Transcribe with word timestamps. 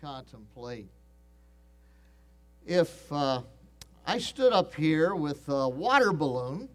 contemplate. 0.00 0.88
If 2.66 3.12
uh, 3.12 3.42
I 4.06 4.18
stood 4.18 4.52
up 4.52 4.74
here 4.74 5.14
with 5.14 5.48
a 5.48 5.68
water 5.68 6.12
balloon, 6.12 6.68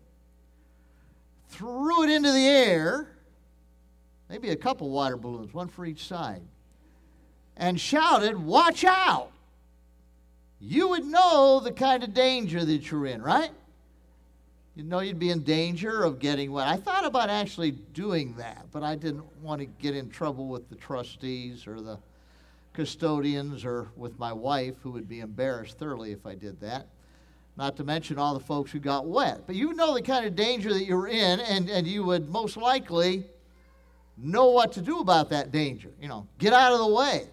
threw 1.50 2.04
it 2.04 2.10
into 2.10 2.32
the 2.32 2.48
air, 2.48 3.08
maybe 4.30 4.50
a 4.50 4.56
couple 4.56 4.90
water 4.90 5.18
balloons, 5.18 5.54
one 5.54 5.68
for 5.68 5.86
each 5.86 6.06
side, 6.06 6.42
and 7.58 7.80
shouted, 7.80 8.38
Watch 8.38 8.84
out! 8.84 9.32
You 10.60 10.90
would 10.90 11.06
know 11.06 11.60
the 11.64 11.72
kind 11.72 12.04
of 12.04 12.14
danger 12.14 12.64
that 12.64 12.92
you're 12.92 13.06
in, 13.06 13.22
right? 13.22 13.52
You'd 14.76 14.90
know 14.90 15.00
you'd 15.00 15.20
be 15.20 15.30
in 15.30 15.44
danger 15.44 16.04
of 16.04 16.20
getting 16.20 16.52
wet. 16.52 16.68
I 16.68 16.76
thought 16.76 17.06
about 17.06 17.30
actually 17.30 17.72
doing 17.72 18.36
that, 18.38 18.66
but 18.72 18.84
I 18.84 18.96
didn't 18.96 19.24
want 19.42 19.62
to 19.62 19.66
get 19.66 19.96
in 19.96 20.10
trouble 20.10 20.48
with 20.48 20.70
the 20.70 20.76
trustees 20.76 21.66
or 21.66 21.80
the 21.80 21.98
custodians 22.76 23.66
or 23.66 23.90
with 23.96 24.20
my 24.20 24.34
wife, 24.34 24.76
who 24.84 24.92
would 24.92 25.08
be 25.08 25.22
embarrassed 25.22 25.80
thoroughly 25.80 26.12
if 26.12 26.26
I 26.26 26.36
did 26.36 26.60
that. 26.62 26.88
Not 27.58 27.78
to 27.78 27.84
mention 27.84 28.18
all 28.20 28.34
the 28.34 28.44
folks 28.44 28.72
who 28.72 28.80
got 28.80 29.08
wet. 29.08 29.44
But 29.48 29.56
you 29.56 29.74
know 29.74 29.94
the 29.94 30.02
kind 30.02 30.26
of 30.26 30.36
danger 30.36 30.74
that 30.74 30.86
you're 30.86 31.08
in, 31.08 31.40
and, 31.40 31.70
and 31.70 31.88
you 31.88 32.04
would 32.04 32.30
most 32.30 32.58
likely 32.58 33.24
know 34.18 34.50
what 34.50 34.74
to 34.74 34.82
do 34.82 35.00
about 35.00 35.30
that 35.30 35.52
danger. 35.52 35.90
You 36.02 36.10
know, 36.10 36.28
get 36.38 36.54
out 36.54 36.74
of 36.74 36.80
the 36.80 36.88
way 36.88 37.28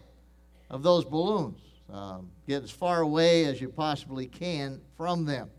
of 0.70 0.82
those 0.82 1.04
balloons. 1.04 1.58
Um, 1.92 2.30
get 2.46 2.62
as 2.62 2.70
far 2.70 3.02
away 3.02 3.44
as 3.44 3.60
you 3.60 3.68
possibly 3.68 4.26
can 4.26 4.80
from 4.96 5.26
them. 5.26 5.50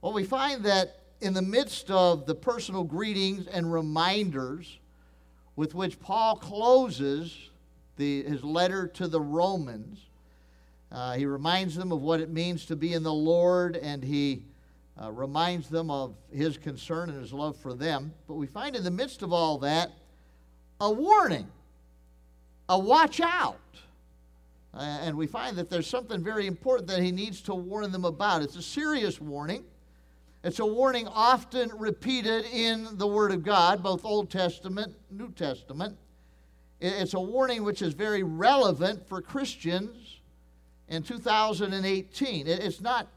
Well, 0.00 0.12
we 0.12 0.24
find 0.24 0.64
that 0.64 1.00
in 1.20 1.34
the 1.34 1.42
midst 1.42 1.90
of 1.90 2.26
the 2.26 2.34
personal 2.34 2.84
greetings 2.84 3.46
and 3.46 3.72
reminders 3.72 4.78
with 5.56 5.74
which 5.74 5.98
Paul 6.00 6.36
closes 6.36 7.50
the, 7.96 8.22
his 8.24 8.42
letter 8.42 8.86
to 8.88 9.08
the 9.08 9.20
Romans, 9.20 9.98
uh, 10.90 11.14
he 11.14 11.26
reminds 11.26 11.74
them 11.74 11.92
of 11.92 12.00
what 12.00 12.20
it 12.20 12.30
means 12.30 12.66
to 12.66 12.76
be 12.76 12.92
in 12.92 13.02
the 13.02 13.12
Lord, 13.12 13.76
and 13.76 14.02
he 14.02 14.44
uh, 15.02 15.10
reminds 15.10 15.68
them 15.68 15.90
of 15.90 16.14
his 16.32 16.56
concern 16.56 17.10
and 17.10 17.20
his 17.20 17.32
love 17.32 17.56
for 17.56 17.74
them. 17.74 18.12
But 18.28 18.34
we 18.34 18.46
find 18.46 18.76
in 18.76 18.84
the 18.84 18.90
midst 18.90 19.22
of 19.22 19.32
all 19.32 19.58
that 19.58 19.90
a 20.80 20.90
warning, 20.90 21.48
a 22.68 22.78
watch 22.78 23.20
out. 23.20 23.58
Uh, 24.72 24.98
and 25.02 25.16
we 25.16 25.26
find 25.26 25.56
that 25.56 25.70
there's 25.70 25.86
something 25.86 26.22
very 26.22 26.46
important 26.46 26.88
that 26.88 27.00
he 27.00 27.12
needs 27.12 27.40
to 27.42 27.54
warn 27.54 27.92
them 27.92 28.04
about. 28.04 28.42
It's 28.42 28.56
a 28.56 28.62
serious 28.62 29.20
warning. 29.20 29.64
It's 30.42 30.58
a 30.58 30.66
warning 30.66 31.08
often 31.08 31.70
repeated 31.76 32.44
in 32.52 32.98
the 32.98 33.06
Word 33.06 33.32
of 33.32 33.42
God, 33.42 33.82
both 33.82 34.04
Old 34.04 34.30
Testament, 34.30 34.94
New 35.10 35.30
Testament. 35.30 35.96
It's 36.86 37.14
a 37.14 37.20
warning 37.20 37.64
which 37.64 37.80
is 37.80 37.94
very 37.94 38.22
relevant 38.22 39.08
for 39.08 39.22
Christians 39.22 40.20
in 40.88 41.02
2018. 41.02 42.46
It's 42.46 42.82
not 42.82 43.08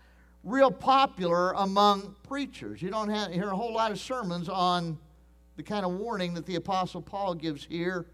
real 0.42 0.72
popular 0.72 1.52
among 1.52 2.16
preachers. 2.23 2.82
You 2.82 2.90
don't 2.90 3.10
have, 3.10 3.34
hear 3.34 3.50
a 3.50 3.56
whole 3.58 3.73
lot 3.73 3.92
of 3.92 4.00
sermons 4.00 4.48
on 4.48 4.98
the 5.58 5.64
kind 5.64 5.86
of 5.86 5.92
warning 5.92 6.34
that 6.36 6.45
the 6.45 6.56
Apostle 6.56 7.02
Paul 7.02 7.36
gives 7.36 7.66
here 7.66 8.06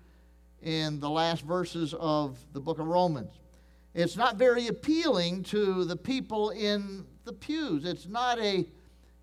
in 0.64 1.00
the 1.00 1.10
last 1.10 1.44
verses 1.44 1.94
of 2.00 2.40
the 2.54 2.60
book 2.60 2.80
of 2.80 2.88
Romans. 2.88 3.34
It's 3.94 4.18
not 4.18 4.38
very 4.38 4.70
appealing 4.70 5.44
to 5.44 5.86
the 5.86 5.96
people 5.96 6.50
in 6.50 7.06
the 7.26 7.34
pews. 7.34 7.86
It's 7.86 8.08
not 8.08 8.40
a, 8.40 8.66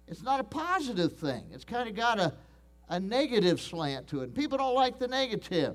it's 0.06 0.22
not 0.22 0.38
a 0.38 0.44
positive 0.44 1.16
thing. 1.16 1.46
It's 1.50 1.64
kind 1.64 1.88
of 1.88 1.96
got 1.96 2.20
a, 2.20 2.32
a 2.88 3.00
negative 3.00 3.60
slant 3.60 4.06
to 4.08 4.20
it. 4.20 4.26
and 4.26 4.34
People 4.36 4.58
don't 4.58 4.76
like 4.76 5.00
the 5.00 5.08
negative. 5.08 5.74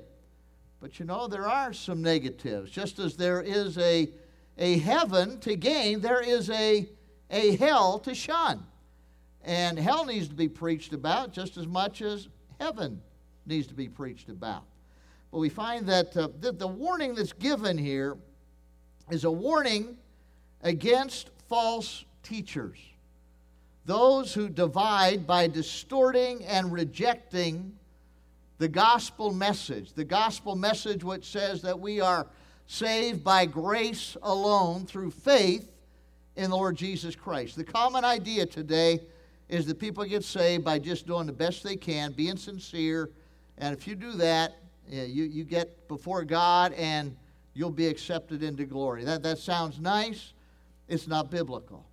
But 0.80 0.98
you 0.98 1.06
know, 1.06 1.26
there 1.26 1.48
are 1.48 1.72
some 1.72 2.02
negatives. 2.02 2.70
Just 2.70 2.98
as 2.98 3.16
there 3.16 3.40
is 3.40 3.78
a, 3.78 4.08
a 4.58 4.78
heaven 4.78 5.40
to 5.40 5.56
gain, 5.56 6.00
there 6.00 6.20
is 6.20 6.50
a, 6.50 6.88
a 7.30 7.56
hell 7.56 7.98
to 8.00 8.14
shun. 8.14 8.64
And 9.42 9.78
hell 9.78 10.04
needs 10.04 10.28
to 10.28 10.34
be 10.34 10.48
preached 10.48 10.92
about 10.92 11.32
just 11.32 11.56
as 11.56 11.66
much 11.66 12.02
as 12.02 12.28
heaven 12.60 13.00
needs 13.46 13.66
to 13.68 13.74
be 13.74 13.88
preached 13.88 14.28
about. 14.28 14.64
But 15.30 15.38
we 15.38 15.48
find 15.48 15.86
that 15.86 16.16
uh, 16.16 16.28
the, 16.40 16.52
the 16.52 16.66
warning 16.66 17.14
that's 17.14 17.32
given 17.32 17.78
here 17.78 18.16
is 19.10 19.24
a 19.24 19.30
warning 19.30 19.96
against 20.62 21.30
false 21.48 22.04
teachers. 22.22 22.78
Those 23.84 24.34
who 24.34 24.48
divide 24.48 25.26
by 25.26 25.46
distorting 25.46 26.44
and 26.44 26.72
rejecting 26.72 27.76
the 28.58 28.68
gospel 28.68 29.32
message, 29.32 29.92
the 29.92 30.04
gospel 30.04 30.56
message 30.56 31.04
which 31.04 31.24
says 31.24 31.62
that 31.62 31.78
we 31.78 32.00
are 32.00 32.26
saved 32.66 33.22
by 33.22 33.46
grace 33.46 34.16
alone 34.22 34.86
through 34.86 35.10
faith 35.10 35.70
in 36.36 36.50
the 36.50 36.56
Lord 36.56 36.76
Jesus 36.76 37.14
Christ. 37.14 37.56
The 37.56 37.64
common 37.64 38.04
idea 38.04 38.46
today 38.46 39.00
is 39.48 39.66
that 39.66 39.78
people 39.78 40.04
get 40.04 40.24
saved 40.24 40.64
by 40.64 40.78
just 40.78 41.06
doing 41.06 41.26
the 41.26 41.32
best 41.32 41.62
they 41.62 41.76
can, 41.76 42.12
being 42.12 42.36
sincere, 42.36 43.10
and 43.58 43.76
if 43.76 43.86
you 43.86 43.94
do 43.94 44.12
that, 44.12 44.56
you, 44.88 45.24
you 45.24 45.44
get 45.44 45.88
before 45.88 46.24
God 46.24 46.72
and 46.74 47.16
you'll 47.54 47.70
be 47.70 47.86
accepted 47.86 48.42
into 48.42 48.64
glory. 48.64 49.04
That, 49.04 49.22
that 49.22 49.38
sounds 49.38 49.80
nice. 49.80 50.34
It's 50.88 51.08
not 51.08 51.30
biblical. 51.30 51.84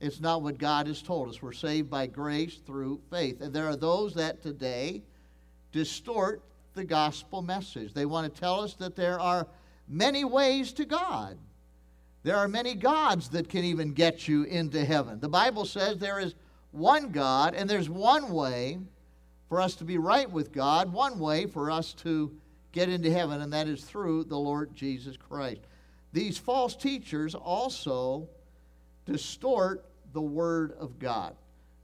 It's 0.00 0.20
not 0.20 0.42
what 0.42 0.58
God 0.58 0.88
has 0.88 1.00
told 1.00 1.28
us. 1.28 1.40
We're 1.40 1.52
saved 1.52 1.88
by 1.88 2.06
grace 2.06 2.56
through 2.66 3.00
faith. 3.10 3.40
And 3.40 3.54
there 3.54 3.66
are 3.66 3.76
those 3.76 4.14
that 4.14 4.42
today 4.42 5.02
distort 5.72 6.42
the 6.74 6.84
gospel 6.84 7.42
message. 7.42 7.92
They 7.92 8.06
want 8.06 8.32
to 8.32 8.40
tell 8.40 8.60
us 8.60 8.74
that 8.74 8.96
there 8.96 9.18
are 9.18 9.46
many 9.88 10.24
ways 10.24 10.72
to 10.74 10.84
God. 10.84 11.36
There 12.22 12.36
are 12.36 12.48
many 12.48 12.74
gods 12.74 13.30
that 13.30 13.48
can 13.48 13.64
even 13.64 13.92
get 13.92 14.28
you 14.28 14.44
into 14.44 14.84
heaven. 14.84 15.18
The 15.18 15.28
Bible 15.28 15.64
says 15.64 15.98
there 15.98 16.20
is 16.20 16.34
one 16.70 17.10
God 17.10 17.54
and 17.54 17.68
there's 17.68 17.90
one 17.90 18.32
way 18.32 18.78
for 19.48 19.60
us 19.60 19.74
to 19.76 19.84
be 19.84 19.98
right 19.98 20.30
with 20.30 20.52
God, 20.52 20.92
one 20.92 21.18
way 21.18 21.46
for 21.46 21.70
us 21.70 21.92
to 21.94 22.32
get 22.70 22.88
into 22.88 23.10
heaven, 23.10 23.42
and 23.42 23.52
that 23.52 23.68
is 23.68 23.84
through 23.84 24.24
the 24.24 24.38
Lord 24.38 24.74
Jesus 24.74 25.16
Christ. 25.16 25.60
These 26.12 26.38
false 26.38 26.74
teachers 26.74 27.34
also 27.34 28.28
distort 29.04 29.84
the 30.12 30.22
Word 30.22 30.72
of 30.78 30.98
God 30.98 31.34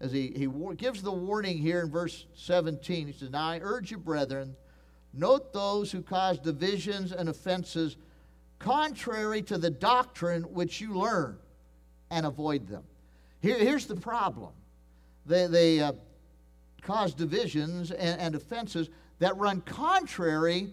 as 0.00 0.12
he, 0.12 0.28
he 0.28 0.48
gives 0.76 1.02
the 1.02 1.12
warning 1.12 1.58
here 1.58 1.80
in 1.80 1.90
verse 1.90 2.26
17. 2.34 3.06
He 3.06 3.12
says, 3.12 3.30
Now 3.30 3.48
I 3.48 3.60
urge 3.62 3.90
you, 3.90 3.98
brethren, 3.98 4.54
note 5.12 5.52
those 5.52 5.90
who 5.90 6.02
cause 6.02 6.38
divisions 6.38 7.12
and 7.12 7.28
offenses 7.28 7.96
contrary 8.58 9.42
to 9.42 9.58
the 9.58 9.70
doctrine 9.70 10.42
which 10.42 10.80
you 10.80 10.94
learn, 10.94 11.38
and 12.10 12.26
avoid 12.26 12.66
them. 12.66 12.82
Here, 13.40 13.58
here's 13.58 13.86
the 13.86 13.96
problem 13.96 14.50
they, 15.26 15.46
they 15.46 15.80
uh, 15.80 15.92
cause 16.82 17.14
divisions 17.14 17.90
and, 17.90 18.20
and 18.20 18.34
offenses 18.34 18.88
that 19.18 19.36
run 19.36 19.60
contrary 19.62 20.72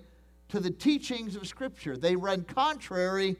to 0.49 0.59
the 0.59 0.69
teachings 0.69 1.35
of 1.35 1.47
Scripture. 1.47 1.97
They 1.97 2.15
run 2.15 2.43
contrary 2.43 3.35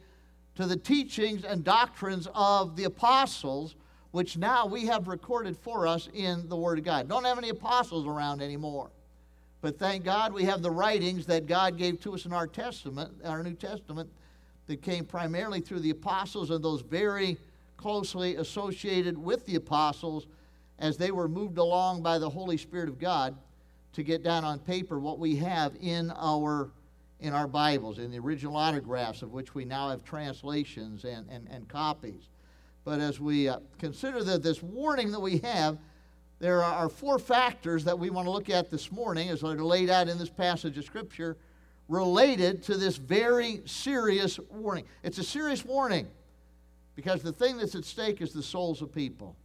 to 0.56 0.66
the 0.66 0.75
teachings 0.75 1.44
and 1.44 1.63
doctrines 1.63 2.28
of 2.34 2.75
the 2.75 2.85
apostles 2.85 3.75
which 4.16 4.38
now 4.38 4.66
we 4.66 4.86
have 4.86 5.09
recorded 5.09 5.58
for 5.58 5.86
us 5.86 6.08
in 6.14 6.48
the 6.48 6.56
Word 6.56 6.78
of 6.78 6.86
God. 6.86 7.09
Don't 7.09 7.26
have 7.26 7.38
any 7.38 7.50
apostles 7.50 8.08
around 8.08 8.42
anymore. 8.42 8.90
But 9.59 9.78
thank 9.78 10.06
God 10.06 10.31
we 10.31 10.46
have 10.46 10.62
the 10.62 10.72
writings 10.72 11.26
that 11.26 11.48
God 11.48 11.78
gave 11.78 12.00
to 12.00 12.14
us 12.14 12.25
in 12.25 12.31
our 12.31 12.48
Testament, 12.48 13.12
our 13.25 13.44
New 13.44 13.56
Testament, 13.56 14.09
that 14.68 14.81
came 14.81 15.04
primarily 15.04 15.59
through 15.59 15.81
the 15.81 15.90
apostles 15.90 16.50
and 16.50 16.64
those 16.64 16.80
very 16.80 17.38
closely 17.75 18.38
associated 18.38 19.18
with 19.18 19.46
the 19.46 19.56
apostles 19.56 20.28
as 20.80 20.96
they 20.96 21.12
were 21.12 21.28
moved 21.28 21.58
along 21.58 22.02
by 22.02 22.18
the 22.18 22.30
Holy 22.30 22.56
Spirit 22.56 22.88
of 22.88 22.98
God 22.98 23.36
to 23.92 24.02
get 24.02 24.24
down 24.24 24.46
on 24.46 24.59
paper 24.59 24.98
what 24.98 25.20
we 25.20 25.36
have 25.36 25.74
in 25.81 26.09
our 26.16 26.70
in 27.20 27.34
our 27.34 27.48
Bibles, 27.48 28.00
in 28.00 28.12
the 28.12 28.20
original 28.20 28.56
autographs 28.56 29.22
of 29.22 29.34
which 29.34 29.54
we 29.54 29.66
now 29.66 29.90
have 29.90 30.06
translations 30.06 31.04
and, 31.04 31.28
and, 31.30 31.50
and 31.50 31.68
copies. 31.68 32.30
But 32.86 33.00
as 33.00 33.20
we 33.20 33.50
uh, 33.50 33.60
consider 33.80 34.24
the, 34.24 34.38
this 34.38 34.62
warning 34.62 35.12
that 35.12 35.20
we 35.20 35.40
have, 35.40 35.80
there 36.40 36.64
are 36.64 36.88
four 36.88 37.18
factors 37.18 37.84
that 37.86 37.98
we 37.98 38.12
want 38.12 38.28
to 38.28 38.32
look 38.32 38.50
at 38.50 38.70
this 38.70 38.92
morning, 38.92 39.30
as 39.30 39.42
they're 39.42 39.56
laid 39.56 39.90
out 39.90 40.08
in 40.08 40.20
this 40.20 40.30
passage 40.30 40.78
of 40.78 40.86
Scripture, 40.86 41.36
related 41.90 42.62
to 42.64 42.78
this 42.78 42.98
very 42.98 43.62
serious 43.66 44.40
warning. 44.52 44.86
It's 45.04 45.18
a 45.18 45.24
serious 45.24 45.66
warning 45.66 46.08
because 46.96 47.24
the 47.24 47.32
thing 47.32 47.58
that's 47.58 47.74
at 47.76 47.86
stake 47.86 48.22
is 48.22 48.34
the 48.34 48.44
souls 48.44 48.82
of 48.82 48.94
people, 48.94 49.36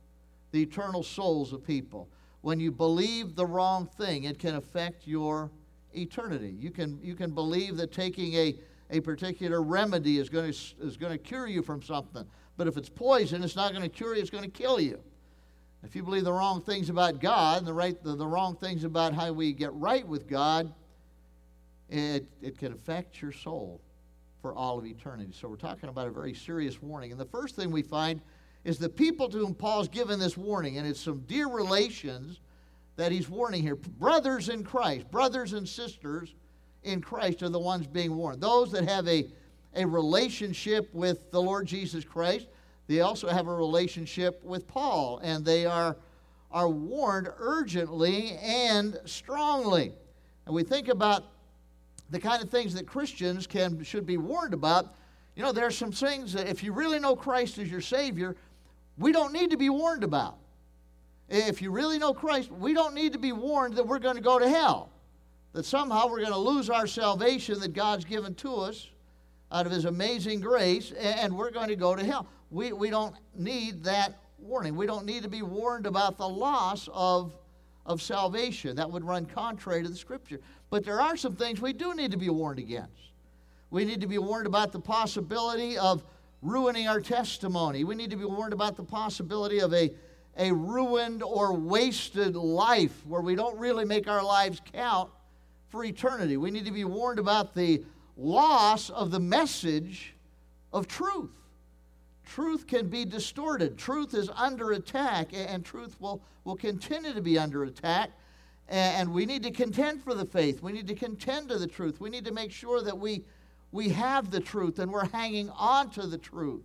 the 0.53 0.63
eternal 0.63 1.03
souls 1.03 1.53
of 1.53 1.67
people. 1.67 2.09
When 2.43 2.61
you 2.61 2.71
believe 2.71 3.37
the 3.37 3.47
wrong 3.47 3.87
thing, 3.87 4.25
it 4.25 4.39
can 4.39 4.57
affect 4.57 5.07
your 5.07 5.51
eternity. 5.95 6.55
You 6.59 6.71
can, 6.71 6.99
you 7.03 7.15
can 7.15 7.31
believe 7.31 7.77
that 7.79 7.93
taking 7.93 8.35
a, 8.35 8.57
a 8.91 9.01
particular 9.01 9.63
remedy 9.63 10.19
is 10.19 10.29
going, 10.29 10.53
to, 10.53 10.59
is 10.81 10.97
going 10.97 11.13
to 11.13 11.19
cure 11.19 11.47
you 11.47 11.63
from 11.63 11.83
something. 11.83 12.27
But 12.61 12.69
if 12.69 12.77
it's 12.77 12.91
poison, 12.91 13.43
it's 13.43 13.57
not 13.57 13.73
going 13.73 13.83
to 13.83 13.89
cure 13.89 14.15
you, 14.15 14.21
it's 14.21 14.29
going 14.29 14.45
to 14.45 14.51
kill 14.51 14.79
you. 14.79 15.01
If 15.83 15.97
you 15.97 16.03
believe 16.03 16.25
the 16.25 16.33
wrong 16.35 16.61
things 16.61 16.91
about 16.91 17.19
God 17.19 17.57
and 17.57 17.67
the, 17.67 17.73
right, 17.73 17.97
the, 18.05 18.15
the 18.15 18.27
wrong 18.27 18.55
things 18.55 18.85
about 18.85 19.15
how 19.15 19.33
we 19.33 19.55
get 19.55 19.73
right 19.73 20.07
with 20.07 20.29
God, 20.29 20.71
it, 21.89 22.27
it 22.43 22.59
can 22.59 22.75
affect 22.75 23.23
your 23.23 23.33
soul. 23.33 23.81
for 24.41 24.55
all 24.55 24.79
of 24.79 24.87
eternity. 24.87 25.33
So 25.33 25.49
we're 25.49 25.57
talking 25.57 25.89
about 25.89 26.07
a 26.07 26.11
very 26.11 26.35
serious 26.35 26.83
warning. 26.83 27.13
And 27.13 27.21
the 27.21 27.27
first 27.27 27.57
thing 27.57 27.71
we 27.71 27.83
find 27.83 28.21
is 28.65 28.79
the 28.79 28.89
people 28.89 29.29
to 29.29 29.39
whom 29.39 29.55
Paul's 29.55 29.89
given 29.89 30.19
this 30.19 30.37
warning, 30.37 30.79
and 30.79 30.87
it's 30.87 31.01
some 31.01 31.21
dear 31.27 31.49
relations 31.49 32.41
that 32.97 33.13
he's 33.13 33.29
warning 33.29 33.63
here. 33.63 33.77
Brothers 33.77 34.49
in 34.49 34.65
Christ, 34.65 35.11
brothers 35.11 35.53
and 35.53 35.69
sisters 35.69 36.35
in 36.83 37.01
Christ 37.01 37.43
are 37.43 37.49
the 37.49 37.59
ones 37.59 37.87
being 37.87 38.15
warned. 38.15 38.41
Those 38.41 38.73
that 38.73 38.89
have 38.89 39.07
a, 39.09 39.27
a 39.75 39.87
relationship 39.87 40.93
with 40.93 41.31
the 41.31 41.41
Lord 41.41 41.67
Jesus 41.67 42.05
Christ, 42.05 42.47
they 42.87 43.01
also 43.01 43.29
have 43.29 43.47
a 43.47 43.55
relationship 43.55 44.43
with 44.43 44.67
Paul, 44.67 45.21
and 45.23 45.45
they 45.45 45.65
are, 45.65 45.97
are 46.51 46.69
warned 46.69 47.29
urgently 47.39 48.37
and 48.43 48.99
strongly. 49.05 49.93
And 50.47 50.55
we 50.55 50.65
think 50.65 50.89
about 50.89 51.25
the 52.11 52.19
kind 52.19 52.43
of 52.43 52.51
things 52.51 52.75
that 52.75 52.87
Christians 52.87 53.47
can 53.47 53.83
should 53.85 54.07
be 54.07 54.17
warned 54.17 54.55
about. 54.55 54.95
You 55.37 55.45
know, 55.45 55.53
there 55.53 55.67
are 55.67 55.71
some 55.71 55.93
things 55.93 56.33
that 56.33 56.49
if 56.49 56.65
you 56.65 56.73
really 56.73 56.99
know 56.99 57.15
Christ 57.15 57.59
as 57.59 57.71
your 57.71 57.81
Savior, 57.81 58.35
we 58.99 59.13
don't 59.13 59.33
need 59.33 59.51
to 59.51 59.57
be 59.57 59.71
warned 59.71 60.03
about. 60.03 60.37
If 61.29 61.63
you 61.63 61.71
really 61.71 61.99
know 61.99 62.13
Christ, 62.13 62.51
we 62.51 62.75
don't 62.75 62.95
need 62.95 63.13
to 63.13 63.19
be 63.21 63.31
warned 63.31 63.77
that 63.77 63.87
we're 63.87 64.01
going 64.01 64.17
to 64.17 64.21
go 64.21 64.41
to 64.41 64.49
hell, 64.49 64.91
that 65.53 65.65
somehow 65.65 66.09
we're 66.09 66.19
going 66.19 66.33
to 66.33 66.39
lose 66.39 66.69
our 66.69 66.89
salvation 66.89 67.61
that 67.61 67.73
God's 67.73 68.05
given 68.05 68.35
to 68.37 68.57
us 68.57 68.89
out 69.53 69.67
of 69.67 69.73
His 69.73 69.85
amazing 69.85 70.41
grace, 70.41 70.93
and 70.93 71.37
we're 71.37 71.51
going 71.51 71.69
to 71.69 71.77
go 71.77 71.95
to 71.95 72.05
hell. 72.05 72.27
We, 72.51 72.73
we 72.73 72.91
don't 72.91 73.15
need 73.35 73.85
that 73.85 74.19
warning. 74.39 74.77
We 74.77 74.87
don't 74.87 75.07
need 75.07 75.23
to 75.23 75.29
be 75.29 75.43
warned 75.43 75.87
about 75.87 76.17
the 76.17 76.29
loss 76.29 76.89
of, 76.93 77.35
of 77.87 78.03
salvation. 78.03 78.77
That 78.77 78.91
would 78.91 79.05
run 79.05 79.27
contrary 79.27 79.83
to 79.83 79.89
the 79.89 79.97
Scripture. 79.97 80.41
But 80.71 80.85
there 80.85 81.01
are 81.01 81.17
some 81.17 81.37
things 81.37 81.61
we 81.61 81.73
do 81.73 81.95
need 81.95 82.13
to 82.13 82.17
be 82.17 82.31
warned 82.31 82.59
against. 82.59 82.93
We 83.71 83.85
need 83.85 84.01
to 84.01 84.07
be 84.07 84.19
warned 84.19 84.47
about 84.47 84.73
the 84.73 84.81
possibility 84.81 85.79
of 85.79 86.03
ruining 86.43 86.89
our 86.89 87.01
testimony. 87.01 87.85
We 87.85 87.95
need 87.95 88.11
to 88.11 88.17
be 88.17 88.25
warned 88.25 88.53
about 88.53 88.77
the 88.77 88.83
possibility 88.83 89.61
of 89.61 89.73
a, 89.75 89.91
a 90.37 90.53
ruined 90.53 91.23
or 91.23 91.53
wasted 91.53 92.35
life 92.35 93.07
where 93.07 93.21
we 93.21 93.35
don't 93.35 93.59
really 93.59 93.85
make 93.85 94.09
our 94.09 94.25
lives 94.25 94.61
count 94.73 95.11
for 95.69 95.85
eternity. 95.85 96.37
We 96.37 96.51
need 96.51 96.65
to 96.65 96.73
be 96.73 96.85
warned 96.85 97.19
about 97.19 97.55
the 97.55 97.85
loss 98.21 98.91
of 98.91 99.11
the 99.11 99.21
message 99.21 100.15
of 100.73 100.87
truth. 100.87 101.31
Truth 102.25 102.67
can 102.67 102.89
be 102.89 103.05
distorted. 103.05 103.77
Truth 103.77 104.15
is 104.15 104.31
under 104.37 104.73
attack, 104.73 105.31
and 105.33 105.65
truth 105.65 105.97
will, 106.01 106.23
will 106.45 106.57
continue 106.57 107.13
to 107.13 107.21
be 107.21 107.39
under 107.39 107.65
attack. 107.65 108.11
And 108.69 109.13
we 109.13 109.27
need 109.27 109.43
to 109.43 109.51
contend 109.51 110.05
for 110.05 110.15
the 110.15 110.25
faith. 110.25 110.63
We 110.63 110.73
need 110.73 110.87
to 110.87 110.95
contend 110.95 111.49
to 111.49 111.59
the 111.59 111.67
truth. 111.67 112.01
We 112.01 112.09
need 112.09 112.25
to 112.27 112.33
make 112.33 112.53
sure 112.53 112.83
that 112.83 112.97
we 112.97 113.25
we 113.73 113.89
have 113.91 114.31
the 114.31 114.41
truth 114.41 114.79
and 114.79 114.93
we're 114.93 115.09
hanging 115.09 115.49
on 115.51 115.91
to 115.91 116.07
the 116.07 116.19
truth 116.19 116.65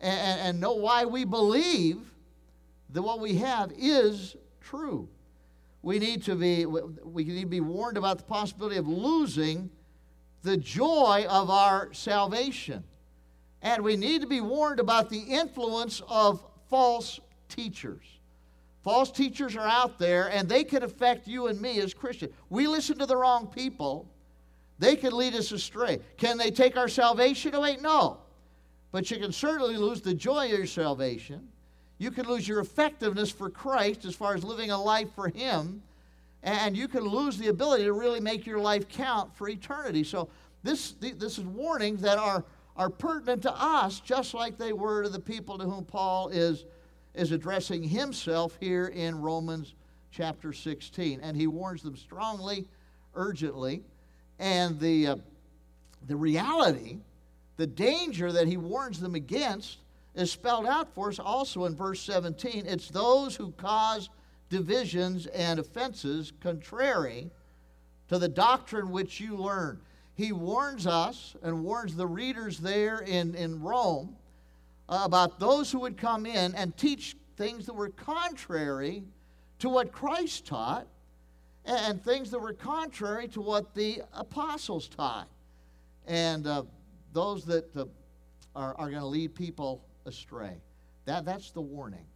and, 0.00 0.40
and 0.40 0.60
know 0.60 0.74
why 0.74 1.04
we 1.04 1.24
believe 1.24 2.12
that 2.90 3.02
what 3.02 3.20
we 3.20 3.34
have 3.34 3.70
is 3.76 4.36
true. 4.60 5.08
We 5.82 5.98
need 5.98 6.22
to 6.24 6.34
be 6.34 6.66
we 6.66 7.24
need 7.24 7.42
to 7.42 7.46
be 7.46 7.60
warned 7.60 7.96
about 7.96 8.18
the 8.18 8.24
possibility 8.24 8.76
of 8.76 8.88
losing 8.88 9.70
the 10.42 10.56
joy 10.56 11.26
of 11.28 11.50
our 11.50 11.92
salvation. 11.92 12.84
And 13.62 13.82
we 13.82 13.96
need 13.96 14.20
to 14.20 14.26
be 14.26 14.40
warned 14.40 14.80
about 14.80 15.10
the 15.10 15.18
influence 15.18 16.00
of 16.08 16.44
false 16.68 17.18
teachers. 17.48 18.04
False 18.82 19.10
teachers 19.10 19.56
are 19.56 19.66
out 19.66 19.98
there 19.98 20.30
and 20.30 20.48
they 20.48 20.64
can 20.64 20.82
affect 20.82 21.26
you 21.26 21.48
and 21.48 21.60
me 21.60 21.80
as 21.80 21.92
Christians. 21.92 22.32
We 22.48 22.66
listen 22.66 22.98
to 22.98 23.06
the 23.06 23.16
wrong 23.16 23.48
people 23.48 24.08
they 24.78 24.94
can 24.94 25.12
lead 25.12 25.34
us 25.34 25.50
astray. 25.52 26.00
Can 26.16 26.38
they 26.38 26.50
take 26.50 26.76
our 26.76 26.88
salvation 26.88 27.54
away? 27.54 27.76
No. 27.80 28.18
But 28.92 29.10
you 29.10 29.18
can 29.18 29.32
certainly 29.32 29.76
lose 29.76 30.00
the 30.00 30.14
joy 30.14 30.46
of 30.46 30.52
your 30.52 30.66
salvation. 30.66 31.48
You 31.98 32.10
can 32.12 32.26
lose 32.26 32.46
your 32.46 32.60
effectiveness 32.60 33.30
for 33.30 33.50
Christ 33.50 34.04
as 34.04 34.14
far 34.14 34.34
as 34.34 34.44
living 34.44 34.70
a 34.70 34.80
life 34.80 35.08
for 35.14 35.28
Him. 35.28 35.82
And 36.42 36.76
you 36.76 36.88
can 36.88 37.02
lose 37.02 37.36
the 37.36 37.48
ability 37.48 37.84
to 37.84 37.92
really 37.92 38.20
make 38.20 38.46
your 38.46 38.60
life 38.60 38.88
count 38.88 39.36
for 39.36 39.48
eternity. 39.48 40.04
So, 40.04 40.28
this, 40.62 40.92
this 41.00 41.38
is 41.38 41.44
warnings 41.44 42.00
that 42.02 42.18
are, 42.18 42.44
are 42.76 42.90
pertinent 42.90 43.42
to 43.42 43.52
us, 43.52 44.00
just 44.00 44.34
like 44.34 44.58
they 44.58 44.72
were 44.72 45.04
to 45.04 45.08
the 45.08 45.20
people 45.20 45.56
to 45.58 45.64
whom 45.64 45.84
Paul 45.84 46.28
is, 46.28 46.64
is 47.14 47.32
addressing 47.32 47.82
himself 47.82 48.56
here 48.60 48.86
in 48.86 49.20
Romans 49.20 49.74
chapter 50.10 50.52
16. 50.52 51.20
And 51.22 51.36
he 51.36 51.46
warns 51.46 51.82
them 51.82 51.96
strongly, 51.96 52.66
urgently. 53.14 53.82
And 54.38 54.78
the, 54.80 55.06
uh, 55.06 55.16
the 56.06 56.16
reality, 56.16 56.98
the 57.56 57.66
danger 57.66 58.32
that 58.32 58.46
he 58.46 58.56
warns 58.56 59.00
them 59.00 59.14
against, 59.14 59.78
is 60.14 60.32
spelled 60.32 60.66
out 60.66 60.92
for 60.94 61.08
us 61.08 61.18
also 61.18 61.64
in 61.64 61.76
verse 61.76 62.00
17. 62.00 62.66
It's 62.66 62.88
those 62.88 63.36
who 63.36 63.52
cause 63.52 64.10
divisions 64.48 65.26
and 65.26 65.58
offenses 65.58 66.32
contrary 66.40 67.30
to 68.08 68.18
the 68.18 68.28
doctrine 68.28 68.90
which 68.90 69.20
you 69.20 69.36
learn. 69.36 69.80
He 70.14 70.32
warns 70.32 70.86
us 70.86 71.36
and 71.42 71.62
warns 71.62 71.94
the 71.94 72.06
readers 72.06 72.58
there 72.58 73.00
in, 73.00 73.34
in 73.34 73.62
Rome 73.62 74.16
uh, 74.88 75.02
about 75.04 75.38
those 75.38 75.70
who 75.70 75.80
would 75.80 75.96
come 75.96 76.26
in 76.26 76.54
and 76.54 76.76
teach 76.76 77.16
things 77.36 77.66
that 77.66 77.74
were 77.74 77.90
contrary 77.90 79.04
to 79.60 79.68
what 79.68 79.92
Christ 79.92 80.46
taught 80.46 80.86
and 81.64 82.02
things 82.02 82.30
that 82.30 82.38
were 82.38 82.54
contrary 82.54 83.28
to 83.28 83.40
what 83.40 83.74
the 83.74 84.02
apostles 84.12 84.88
taught. 84.88 85.28
And 86.06 86.46
uh, 86.46 86.62
those 87.12 87.44
that 87.44 87.76
uh, 87.76 87.84
are, 88.56 88.74
are 88.78 88.88
going 88.88 89.00
to 89.00 89.06
lead 89.06 89.34
people 89.34 89.84
astray. 90.06 90.56
That, 91.04 91.24
that's 91.24 91.50
the 91.50 91.60
warning 91.60 92.06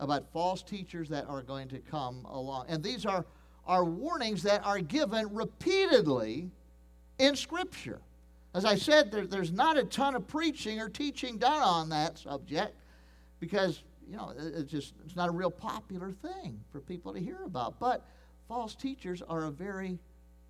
about 0.00 0.30
false 0.32 0.62
teachers 0.62 1.08
that 1.08 1.26
are 1.28 1.42
going 1.42 1.68
to 1.68 1.78
come 1.78 2.24
along. 2.24 2.66
And 2.68 2.82
these 2.82 3.06
are, 3.06 3.24
are 3.66 3.84
warnings 3.84 4.42
that 4.42 4.64
are 4.64 4.80
given 4.80 5.32
repeatedly 5.34 6.50
in 7.18 7.36
Scripture. 7.36 8.00
As 8.54 8.64
I 8.64 8.74
said, 8.74 9.10
there, 9.10 9.26
there's 9.26 9.52
not 9.52 9.78
a 9.78 9.84
ton 9.84 10.14
of 10.14 10.26
preaching 10.26 10.80
or 10.80 10.88
teaching 10.88 11.38
done 11.38 11.62
on 11.62 11.88
that 11.90 12.18
subject 12.18 12.74
because, 13.40 13.82
you 14.08 14.16
know, 14.16 14.32
it's 14.36 14.70
just 14.70 14.94
it's 15.04 15.16
not 15.16 15.28
a 15.28 15.32
real 15.32 15.50
popular 15.50 16.10
thing 16.10 16.60
for 16.70 16.80
people 16.80 17.14
to 17.14 17.20
hear 17.20 17.44
about. 17.44 17.78
But 17.80 18.04
false 18.48 18.74
teachers 18.74 19.22
are 19.22 19.44
a 19.44 19.50
very 19.50 19.98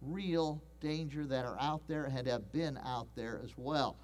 real 0.00 0.60
danger 0.80 1.24
that 1.26 1.44
are 1.44 1.56
out 1.60 1.86
there 1.86 2.04
and 2.04 2.26
have 2.26 2.50
been 2.52 2.78
out 2.84 3.06
there 3.14 3.40
as 3.44 3.50
well. 3.56 3.96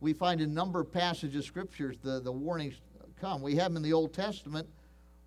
We 0.00 0.12
find 0.12 0.42
a 0.42 0.46
number 0.46 0.80
of 0.80 0.92
passages 0.92 1.36
of 1.36 1.44
scriptures 1.46 1.96
the, 2.02 2.20
the 2.20 2.32
warnings 2.32 2.74
come. 3.20 3.40
We 3.40 3.56
have 3.56 3.72
them 3.72 3.78
in 3.78 3.82
the 3.82 3.92
Old 3.92 4.12
Testament 4.12 4.68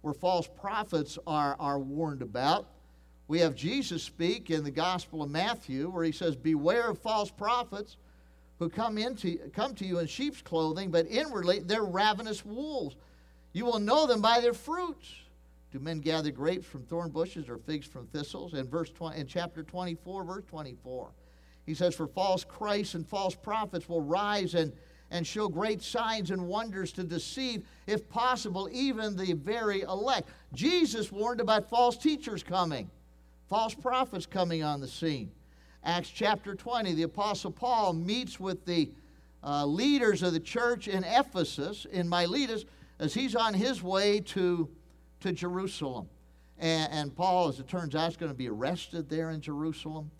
where 0.01 0.13
false 0.13 0.47
prophets 0.47 1.17
are, 1.27 1.55
are 1.59 1.79
warned 1.79 2.21
about. 2.21 2.67
We 3.27 3.39
have 3.39 3.55
Jesus 3.55 4.01
speak 4.01 4.49
in 4.49 4.63
the 4.63 4.71
Gospel 4.71 5.21
of 5.21 5.29
Matthew 5.29 5.89
where 5.89 6.03
he 6.03 6.11
says, 6.11 6.35
Beware 6.35 6.89
of 6.89 6.99
false 6.99 7.29
prophets 7.29 7.97
who 8.57 8.69
come, 8.69 8.97
into, 8.97 9.37
come 9.53 9.75
to 9.75 9.85
you 9.85 9.99
in 9.99 10.07
sheep's 10.07 10.41
clothing, 10.41 10.91
but 10.91 11.07
inwardly 11.07 11.59
they're 11.59 11.83
ravenous 11.83 12.43
wolves. 12.43 12.95
You 13.53 13.65
will 13.65 13.79
know 13.79 14.05
them 14.05 14.21
by 14.21 14.41
their 14.41 14.53
fruits. 14.53 15.13
Do 15.71 15.79
men 15.79 15.99
gather 15.99 16.31
grapes 16.31 16.65
from 16.65 16.83
thorn 16.83 17.09
bushes 17.09 17.47
or 17.47 17.57
figs 17.57 17.85
from 17.85 18.07
thistles? 18.07 18.53
In 18.53 18.67
verse 18.67 18.89
20, 18.89 19.19
in 19.19 19.27
chapter 19.27 19.63
24, 19.63 20.23
verse 20.23 20.43
24, 20.49 21.09
he 21.65 21.73
says, 21.75 21.95
For 21.95 22.07
false 22.07 22.43
Christs 22.43 22.95
and 22.95 23.07
false 23.07 23.35
prophets 23.35 23.87
will 23.87 24.01
rise 24.01 24.55
and, 24.55 24.73
and 25.11 25.25
show 25.25 25.47
great 25.47 25.81
signs 25.81 26.31
and 26.31 26.47
wonders 26.47 26.91
to 26.93 27.03
deceive, 27.03 27.65
if 27.87 28.07
possible, 28.09 28.69
even 28.71 29.15
the 29.15 29.33
very 29.33 29.81
elect. 29.81 30.29
Jesus 30.53 31.11
warned 31.11 31.41
about 31.41 31.69
false 31.69 31.97
teachers 31.97 32.43
coming, 32.43 32.89
false 33.47 33.73
prophets 33.73 34.25
coming 34.25 34.63
on 34.63 34.79
the 34.79 34.87
scene. 34.87 35.31
Acts 35.83 36.09
chapter 36.09 36.55
20, 36.55 36.93
the 36.93 37.03
Apostle 37.03 37.51
Paul 37.51 37.93
meets 37.93 38.39
with 38.39 38.65
the 38.65 38.91
uh, 39.43 39.65
leaders 39.65 40.21
of 40.21 40.33
the 40.33 40.39
church 40.39 40.87
in 40.87 41.03
Ephesus, 41.03 41.85
in 41.91 42.07
Miletus, 42.07 42.65
as 42.99 43.13
he's 43.13 43.35
on 43.35 43.53
his 43.53 43.81
way 43.81 44.19
to 44.19 44.69
to 45.21 45.31
Jerusalem. 45.31 46.07
And, 46.57 46.91
and 46.91 47.15
Paul, 47.15 47.47
as 47.47 47.59
it 47.59 47.67
turns 47.67 47.95
out, 47.95 48.09
is 48.09 48.17
going 48.17 48.31
to 48.31 48.37
be 48.37 48.49
arrested 48.49 49.09
there 49.09 49.31
in 49.31 49.41
Jerusalem. 49.41 50.11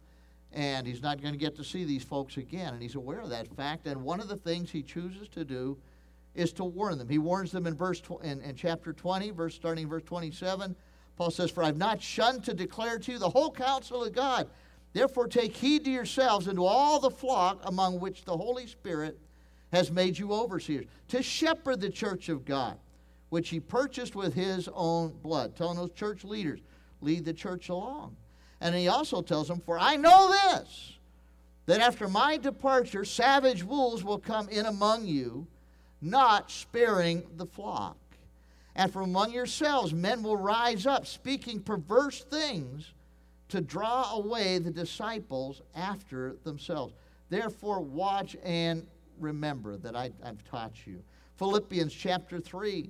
And 0.51 0.88
he's 0.88 1.01
not 1.01 1.22
going 1.22 1.34
to 1.34 1.39
get 1.39 1.56
to 1.58 1.63
see 1.63 1.84
these 1.84 2.03
folks 2.03 2.38
again. 2.38 2.74
And 2.74 2.82
he's 2.82 2.96
aware 2.96 3.22
of 3.22 3.29
that 3.29 3.48
fact. 3.56 3.86
And 3.86 4.03
one 4.03 4.20
of 4.20 4.27
the 4.27 4.36
things 4.36 4.72
he 4.72 4.82
chooses 4.82 5.27
to 5.29 5.46
do 5.46 5.77
is 6.34 6.51
to 6.53 6.63
warn 6.63 6.98
them. 6.98 7.08
He 7.08 7.18
warns 7.18 7.51
them 7.51 7.68
in 7.68 7.75
verse 7.75 8.01
tw- 8.01 8.24
in, 8.24 8.41
in 8.41 8.56
chapter 8.56 8.94
20, 8.94 9.32
verse 9.32 9.53
starting 9.53 9.88
verse 9.88 10.03
27. 10.03 10.75
Paul 11.18 11.32
says, 11.32 11.51
For 11.51 11.63
I've 11.63 11.77
not 11.77 12.01
shunned 12.01 12.44
to 12.46 12.53
declare 12.53 12.98
to 12.98 13.12
you 13.12 13.20
the 13.20 13.29
whole 13.29 13.51
counsel 13.51 14.03
of 14.03 14.13
God. 14.13 14.48
Therefore, 14.94 15.27
take 15.27 15.56
heed 15.56 15.86
to 15.86 15.91
yourselves 15.91 16.48
and 16.48 16.58
to 16.58 16.65
all 16.65 17.00
the 17.00 17.12
flock 17.12 17.60
among 17.65 18.00
which 18.00 18.25
the 18.25 18.36
Holy 18.36 18.65
Spirit 18.65 19.20
has 19.72 19.91
made 19.91 20.18
you 20.18 20.34
overseers, 20.34 20.86
to 21.10 21.22
shepherd 21.22 21.79
the 21.79 21.91
church 21.91 22.27
of 22.29 22.44
God 22.44 22.79
which 23.29 23.50
he 23.50 23.60
purchased 23.60 24.15
with 24.15 24.34
his 24.34 24.68
own 24.74 25.13
blood. 25.22 25.56
Telling 25.56 25.77
those 25.77 25.91
church 25.91 26.24
leaders, 26.24 26.60
lead 27.01 27.25
the 27.25 27.34
church 27.34 27.70
along. 27.70 28.15
And 28.62 28.75
he 28.75 28.88
also 28.88 29.22
tells 29.22 29.48
them, 29.48 29.62
For 29.66 29.80
I 29.80 29.96
know 29.96 30.30
this, 30.30 30.98
that 31.66 31.82
after 31.82 32.08
my 32.08 32.38
departure, 32.38 33.06
savage 33.06 33.63
wolves 33.63 34.04
will 34.04 34.18
come 34.18 34.50
in 34.50 34.66
among 34.66 35.06
you, 35.06 35.48
not 36.01 36.51
sparing 36.51 37.24
the 37.38 37.46
flock. 37.46 37.98
And 38.75 38.92
from 38.92 39.04
among 39.04 39.32
yourselves, 39.32 39.94
men 39.94 40.24
will 40.24 40.38
rise 40.38 40.86
up, 40.86 41.06
speaking 41.06 41.60
perverse 41.60 42.24
things 42.24 42.94
to 43.50 43.62
draw 43.62 44.13
away 44.13 44.60
the 44.60 44.72
disciples 44.72 45.62
after 45.75 46.36
themselves. 46.44 46.94
Therefore, 47.30 47.82
watch 47.82 48.38
and 48.44 48.86
remember 49.20 49.78
that 49.78 49.96
I, 49.96 50.12
have 50.24 50.44
taught 50.50 50.86
you. 50.86 51.04
Philippians 51.38 51.94
chapter 51.94 52.39
3, 52.39 52.89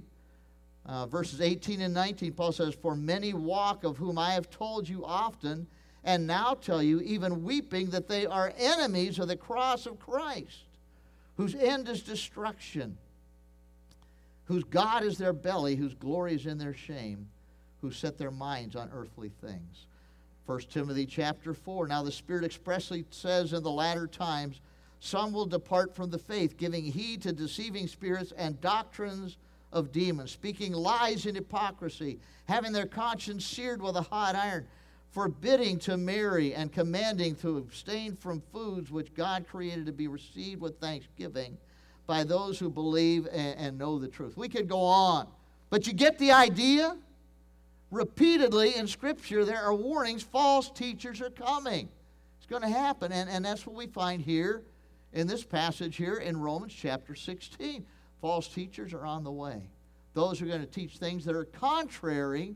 uh, 0.89 1.05
verses 1.05 1.39
18 1.39 1.81
and 1.81 1.93
19, 1.93 2.33
Paul 2.33 2.51
says, 2.51 2.73
For 2.73 2.95
many 2.95 3.33
walk, 3.33 3.83
of 3.83 3.97
whom 3.97 4.17
I 4.17 4.31
have 4.31 4.49
told 4.49 4.89
you 4.89 5.05
often, 5.05 5.67
and 6.03 6.25
now 6.25 6.55
tell 6.55 6.81
you, 6.81 6.99
even 7.01 7.43
weeping, 7.43 7.91
that 7.91 8.07
they 8.07 8.25
are 8.25 8.51
enemies 8.57 9.19
of 9.19 9.27
the 9.27 9.35
cross 9.35 9.85
of 9.85 9.99
Christ, 9.99 10.65
whose 11.37 11.53
end 11.53 11.87
is 11.87 12.01
destruction, 12.01 12.97
whose 14.45 14.63
God 14.63 15.03
is 15.03 15.19
their 15.19 15.31
belly, 15.33 15.75
whose 15.75 15.93
glory 15.93 16.33
is 16.33 16.47
in 16.47 16.57
their 16.57 16.73
shame, 16.73 17.27
who 17.81 17.91
set 17.91 18.17
their 18.17 18.31
minds 18.31 18.75
on 18.75 18.89
earthly 18.91 19.31
things. 19.41 19.85
1 20.47 20.61
Timothy 20.71 21.05
chapter 21.05 21.53
4. 21.53 21.87
Now 21.87 22.01
the 22.01 22.11
Spirit 22.11 22.43
expressly 22.43 23.05
says 23.11 23.53
in 23.53 23.61
the 23.61 23.69
latter 23.69 24.07
times, 24.07 24.59
some 24.99 25.33
will 25.33 25.45
depart 25.45 25.95
from 25.95 26.09
the 26.09 26.17
faith, 26.17 26.57
giving 26.57 26.83
heed 26.83 27.21
to 27.21 27.31
deceiving 27.31 27.87
spirits 27.87 28.33
and 28.35 28.59
doctrines 28.59 29.37
of 29.71 29.91
demons, 29.91 30.31
speaking 30.31 30.73
lies 30.73 31.25
and 31.25 31.35
hypocrisy, 31.35 32.19
having 32.47 32.71
their 32.71 32.85
conscience 32.85 33.45
seared 33.45 33.81
with 33.81 33.95
a 33.95 34.01
hot 34.01 34.35
iron 34.35 34.65
forbidding 35.11 35.79
to 35.79 35.97
marry 35.97 36.53
and 36.53 36.71
commanding 36.71 37.35
to 37.35 37.57
abstain 37.57 38.15
from 38.15 38.41
foods 38.53 38.91
which 38.91 39.13
God 39.13 39.47
created 39.47 39.85
to 39.87 39.91
be 39.91 40.07
received 40.07 40.61
with 40.61 40.79
thanksgiving 40.79 41.57
by 42.05 42.23
those 42.23 42.59
who 42.59 42.69
believe 42.69 43.27
and, 43.31 43.59
and, 43.59 43.77
know 43.77 43.99
the 43.99 44.07
truth. 44.07 44.37
We 44.37 44.49
could 44.49 44.67
go 44.67 44.81
on, 44.81 45.27
but 45.69 45.87
you 45.87 45.93
get 45.93 46.17
the 46.17 46.31
idea? 46.31 46.97
Repeatedly 47.91 48.75
in 48.75 48.87
Scripture, 48.87 49.45
there 49.45 49.61
are 49.61 49.73
warnings 49.73 50.21
false 50.21 50.69
teachers 50.69 51.21
are 51.21 51.31
coming. 51.31 51.89
It's 52.37 52.47
going 52.47 52.61
to 52.61 52.69
happen, 52.69 53.11
and, 53.11 53.29
and 53.29 53.43
that's 53.43 53.65
what 53.65 53.75
we 53.75 53.87
find 53.87 54.21
here 54.21 54.63
in 55.13 55.25
this 55.25 55.43
passage 55.43 55.95
here 55.95 56.15
in 56.15 56.39
Romans 56.39 56.73
chapter 56.73 57.15
16. 57.15 57.83
False 58.21 58.47
teachers 58.47 58.93
are 58.93 59.05
on 59.05 59.23
the 59.23 59.31
way. 59.31 59.69
Those 60.13 60.41
are 60.41 60.45
going 60.45 60.61
to 60.61 60.67
teach 60.67 60.97
things 60.97 61.25
that 61.25 61.35
are 61.35 61.45
contrary 61.45 62.55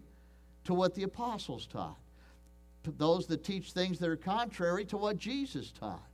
to 0.65 0.73
what 0.73 0.95
the 0.95 1.03
apostles 1.03 1.65
taught 1.67 1.97
those 2.91 3.27
that 3.27 3.43
teach 3.43 3.71
things 3.71 3.99
that 3.99 4.09
are 4.09 4.15
contrary 4.15 4.85
to 4.85 4.97
what 4.97 5.17
Jesus 5.17 5.71
taught, 5.71 6.07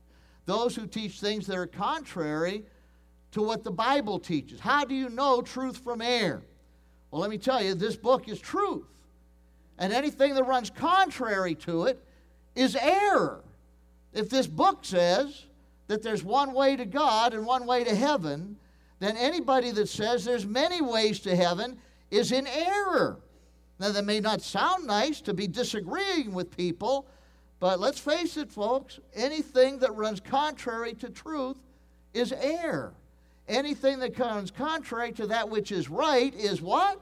those 0.46 0.76
who 0.76 0.86
teach 0.86 1.20
things 1.20 1.46
that 1.46 1.56
are 1.56 1.66
contrary 1.66 2.64
to 3.32 3.42
what 3.42 3.64
the 3.64 3.70
Bible 3.70 4.18
teaches. 4.18 4.60
How 4.60 4.84
do 4.84 4.94
you 4.94 5.08
know 5.08 5.42
truth 5.42 5.78
from 5.78 6.02
error? 6.02 6.42
Well, 7.10 7.20
let 7.20 7.30
me 7.30 7.38
tell 7.38 7.62
you, 7.62 7.74
this 7.74 7.96
book 7.96 8.28
is 8.28 8.38
truth. 8.38 8.86
And 9.78 9.92
anything 9.92 10.34
that 10.34 10.44
runs 10.44 10.70
contrary 10.70 11.54
to 11.56 11.84
it 11.84 12.04
is 12.54 12.76
error. 12.76 13.42
If 14.12 14.28
this 14.28 14.46
book 14.46 14.80
says 14.82 15.46
that 15.86 16.02
there's 16.02 16.22
one 16.22 16.52
way 16.52 16.76
to 16.76 16.84
God 16.84 17.34
and 17.34 17.46
one 17.46 17.66
way 17.66 17.84
to 17.84 17.94
heaven, 17.94 18.56
then 19.00 19.16
anybody 19.16 19.70
that 19.72 19.88
says 19.88 20.24
there's 20.24 20.46
many 20.46 20.80
ways 20.80 21.20
to 21.20 21.34
heaven 21.34 21.78
is 22.10 22.32
in 22.32 22.46
error. 22.46 23.18
Now, 23.78 23.92
that 23.92 24.04
may 24.04 24.20
not 24.20 24.42
sound 24.42 24.86
nice 24.86 25.22
to 25.22 25.34
be 25.34 25.46
disagreeing 25.46 26.32
with 26.34 26.54
people, 26.54 27.06
but 27.60 27.80
let's 27.80 27.98
face 27.98 28.36
it, 28.36 28.52
folks, 28.52 29.00
anything 29.14 29.78
that 29.78 29.94
runs 29.96 30.20
contrary 30.20 30.92
to 30.94 31.08
truth 31.08 31.56
is 32.12 32.32
error. 32.32 32.94
Anything 33.48 33.98
that 34.00 34.14
comes 34.14 34.50
contrary 34.50 35.12
to 35.12 35.26
that 35.28 35.48
which 35.48 35.72
is 35.72 35.88
right 35.88 36.34
is 36.34 36.60
what? 36.60 37.00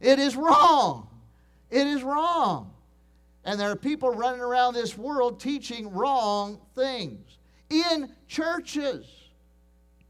It 0.00 0.18
is 0.18 0.36
wrong. 0.36 1.08
It 1.70 1.86
is 1.86 2.02
wrong. 2.02 2.72
And 3.44 3.60
there 3.60 3.70
are 3.70 3.76
people 3.76 4.10
running 4.10 4.40
around 4.40 4.74
this 4.74 4.96
world 4.98 5.38
teaching 5.38 5.90
wrong 5.92 6.58
things 6.74 7.38
in 7.68 8.10
churches, 8.26 9.06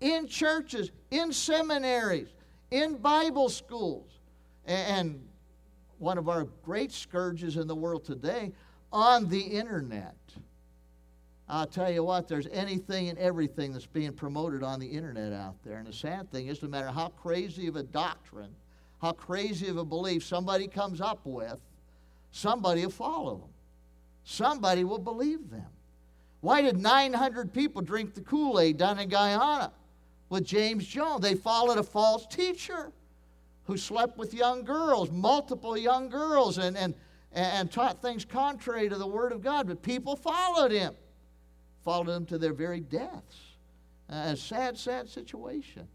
in 0.00 0.26
churches, 0.26 0.90
in 1.10 1.32
seminaries, 1.32 2.28
in 2.70 2.96
Bible 2.96 3.48
schools. 3.48 4.10
And 4.66 5.20
one 5.98 6.18
of 6.18 6.28
our 6.28 6.44
great 6.64 6.92
scourges 6.92 7.56
in 7.56 7.66
the 7.66 7.74
world 7.74 8.04
today 8.04 8.52
on 8.92 9.28
the 9.28 9.40
internet. 9.40 10.16
I'll 11.48 11.66
tell 11.66 11.90
you 11.90 12.04
what, 12.04 12.28
there's 12.28 12.46
anything 12.52 13.08
and 13.08 13.18
everything 13.18 13.72
that's 13.72 13.86
being 13.86 14.12
promoted 14.12 14.62
on 14.62 14.78
the 14.78 14.86
internet 14.86 15.32
out 15.32 15.56
there. 15.64 15.78
And 15.78 15.86
the 15.86 15.92
sad 15.92 16.30
thing 16.30 16.46
is, 16.46 16.62
no 16.62 16.68
matter 16.68 16.86
how 16.88 17.08
crazy 17.08 17.66
of 17.66 17.74
a 17.74 17.82
doctrine, 17.82 18.54
how 19.02 19.12
crazy 19.12 19.68
of 19.68 19.76
a 19.76 19.84
belief 19.84 20.24
somebody 20.24 20.68
comes 20.68 21.00
up 21.00 21.20
with, 21.24 21.60
somebody 22.30 22.82
will 22.84 22.92
follow 22.92 23.38
them. 23.38 23.48
Somebody 24.22 24.84
will 24.84 24.98
believe 24.98 25.50
them. 25.50 25.66
Why 26.40 26.62
did 26.62 26.78
900 26.78 27.52
people 27.52 27.82
drink 27.82 28.14
the 28.14 28.20
Kool 28.20 28.60
Aid 28.60 28.78
down 28.78 28.98
in 28.98 29.08
Guyana 29.08 29.72
with 30.30 30.44
James 30.44 30.86
Jones? 30.86 31.20
They 31.20 31.34
followed 31.34 31.76
a 31.76 31.82
false 31.82 32.26
teacher 32.26 32.92
who 33.64 33.76
slept 33.76 34.16
with 34.16 34.32
young 34.32 34.64
girls, 34.64 35.10
multiple 35.10 35.76
young 35.76 36.08
girls, 36.08 36.56
and, 36.56 36.76
and, 36.76 36.94
and 37.32 37.70
taught 37.70 38.00
things 38.00 38.24
contrary 38.24 38.88
to 38.88 38.96
the 38.96 39.06
Word 39.06 39.32
of 39.32 39.42
God. 39.42 39.68
But 39.68 39.82
people 39.82 40.16
followed 40.16 40.72
him, 40.72 40.94
followed 41.84 42.08
him 42.08 42.24
to 42.26 42.38
their 42.38 42.54
very 42.54 42.80
deaths. 42.80 43.36
A 44.08 44.36
sad, 44.36 44.76
sad 44.76 45.08
situation. 45.08 45.86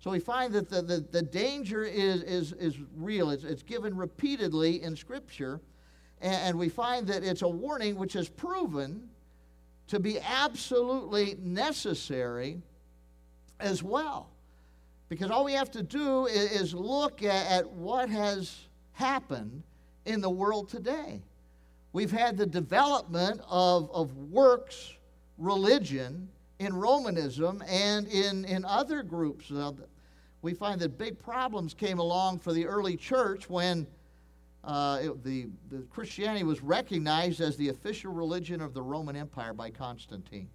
So 0.00 0.10
we 0.10 0.20
find 0.20 0.52
that 0.54 0.70
the, 0.70 0.80
the, 0.80 1.04
the 1.10 1.22
danger 1.22 1.82
is, 1.84 2.22
is, 2.22 2.52
is 2.52 2.76
real. 2.96 3.30
It's, 3.30 3.44
it's 3.44 3.62
given 3.62 3.96
repeatedly 3.96 4.82
in 4.82 4.96
Scripture. 4.96 5.60
And, 6.20 6.58
we 6.58 6.68
find 6.68 7.06
that 7.08 7.22
it's 7.22 7.42
a 7.42 7.48
warning 7.48 7.96
which 7.96 8.16
is 8.16 8.28
proven 8.28 9.08
to 9.88 10.00
be 10.00 10.18
absolutely 10.20 11.36
necessary 11.40 12.62
as 13.60 13.82
well. 13.82 14.30
Because 15.08 15.30
all 15.30 15.44
we 15.44 15.52
have 15.52 15.70
to 15.72 15.82
do 15.82 16.26
is, 16.26 16.74
look 16.74 17.22
at, 17.22 17.50
at 17.50 17.70
what 17.72 18.10
has 18.10 18.56
happened 18.92 19.62
in 20.04 20.20
the 20.20 20.30
world 20.30 20.68
today. 20.68 21.22
We've 21.92 22.10
had 22.10 22.36
the 22.36 22.46
development 22.46 23.40
of, 23.48 23.90
of 23.90 24.14
works 24.16 24.92
religion 25.38 26.28
in 26.58 26.74
Romanism 26.74 27.62
and 27.66 28.06
in, 28.08 28.44
in 28.44 28.64
other 28.64 29.02
groups. 29.02 29.50
we 30.42 30.52
find 30.52 30.80
that 30.80 30.98
big 30.98 31.18
problems 31.18 31.72
came 31.72 31.98
along 31.98 32.40
for 32.40 32.52
the 32.52 32.66
early 32.66 32.96
church 32.96 33.48
when 33.48 33.86
uh, 34.64 34.98
it, 35.02 35.24
the, 35.24 35.48
the 35.70 35.78
Christianity 35.90 36.44
was 36.44 36.60
recognized 36.62 37.40
as 37.40 37.56
the 37.56 37.68
official 37.70 38.12
religion 38.12 38.60
of 38.60 38.74
the 38.74 38.82
Roman 38.82 39.16
Empire 39.16 39.54
by 39.54 39.70
Constantine. 39.70 40.48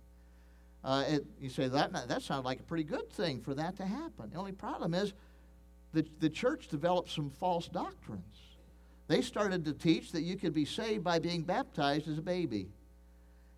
Uh, 0.84 1.04
it, 1.08 1.25
you 1.40 1.50
say, 1.50 1.68
that, 1.68 1.94
that 1.94 2.22
sounds 2.22 2.44
like 2.44 2.60
a 2.60 2.63
pretty 2.63 2.84
good 2.84 3.10
thing 3.10 3.42
for 3.42 3.54
that 3.54 3.78
to 3.78 3.86
happen. 3.86 4.30
The 4.32 4.38
only 4.38 4.52
problem 4.52 4.94
is 4.94 5.13
the, 5.94 6.06
the 6.20 6.30
church 6.30 6.68
developed 6.68 7.10
some 7.10 7.30
false 7.30 7.68
doctrines. 7.68 8.38
They 9.08 9.22
started 9.22 9.63
to 9.66 9.74
teach 9.74 10.12
that 10.12 10.24
you 10.24 10.36
could 10.36 10.54
be 10.54 10.66
saved 10.66 11.04
by 11.04 11.20
being 11.20 11.44
baptized 11.44 12.08
as 12.08 12.18
a 12.18 12.22
baby. 12.22 12.68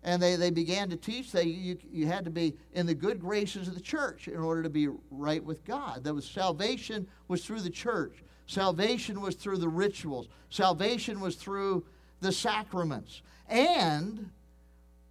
And 0.02 0.22
they, 0.22 0.36
they 0.36 0.50
began 0.50 0.88
to 0.90 0.96
teach 0.96 1.32
that 1.32 1.46
you, 1.46 1.78
you 1.90 2.06
had 2.06 2.24
to 2.26 2.30
be 2.30 2.54
in 2.74 2.86
the 2.86 2.94
good 2.94 3.18
graces 3.18 3.66
of 3.66 3.74
the 3.74 3.80
church 3.80 4.28
in 4.28 4.38
order 4.38 4.62
to 4.62 4.70
be 4.70 4.88
right 5.10 5.42
with 5.42 5.64
God. 5.64 6.04
That 6.04 6.14
was 6.14 6.24
salvation 6.24 7.08
was 7.26 7.44
through 7.44 7.62
the 7.62 7.70
church. 7.70 8.22
Salvation 8.46 9.20
was 9.20 9.34
through 9.34 9.58
the 9.58 9.68
rituals. 9.68 10.28
Salvation 10.50 11.18
was 11.20 11.34
through 11.34 11.84
the 12.20 12.30
sacraments. 12.30 13.22
And 13.48 14.30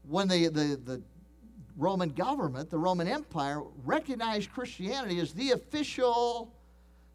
when 0.07 0.29
the, 0.29 0.47
the, 0.47 0.79
the 0.83 1.01
Roman 1.77 2.09
government, 2.09 2.69
the 2.69 2.77
Roman 2.77 3.07
Empire, 3.07 3.61
recognized 3.83 4.51
Christianity 4.51 5.19
as 5.19 5.33
the 5.33 5.51
official, 5.51 6.53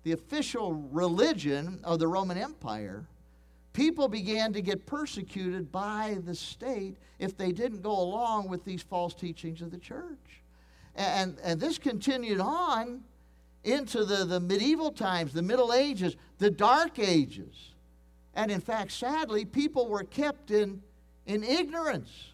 the 0.03 0.13
official 0.13 0.75
religion 0.91 1.81
of 1.83 1.99
the 1.99 2.07
Roman 2.07 2.37
Empire, 2.37 3.07
people 3.73 4.09
began 4.09 4.53
to 4.53 4.61
get 4.61 4.85
persecuted 4.87 5.73
by 5.73 6.19
the 6.25 6.35
state 6.35 6.97
if 7.19 7.37
they 7.37 7.53
didn't 7.53 7.83
go 7.83 7.99
along 7.99 8.49
with 8.49 8.65
these 8.65 8.83
false 8.83 9.15
teachings 9.15 9.63
of 9.63 9.71
the 9.71 9.79
church. 9.79 10.43
And, 10.95 11.39
and 11.43 11.59
this 11.59 11.79
continued 11.79 12.41
on 12.41 13.03
into 13.65 14.05
the, 14.05 14.25
the 14.25 14.41
medieval 14.41 14.91
times, 14.91 15.33
the 15.33 15.43
Middle 15.43 15.73
Ages, 15.73 16.17
the 16.39 16.51
Dark 16.51 16.99
Ages. 16.99 17.73
And 18.35 18.51
in 18.51 18.61
fact, 18.61 18.93
sadly, 18.93 19.45
people 19.45 19.89
were 19.89 20.05
kept 20.05 20.51
in, 20.51 20.83
in 21.27 21.45
ignorance 21.45 22.30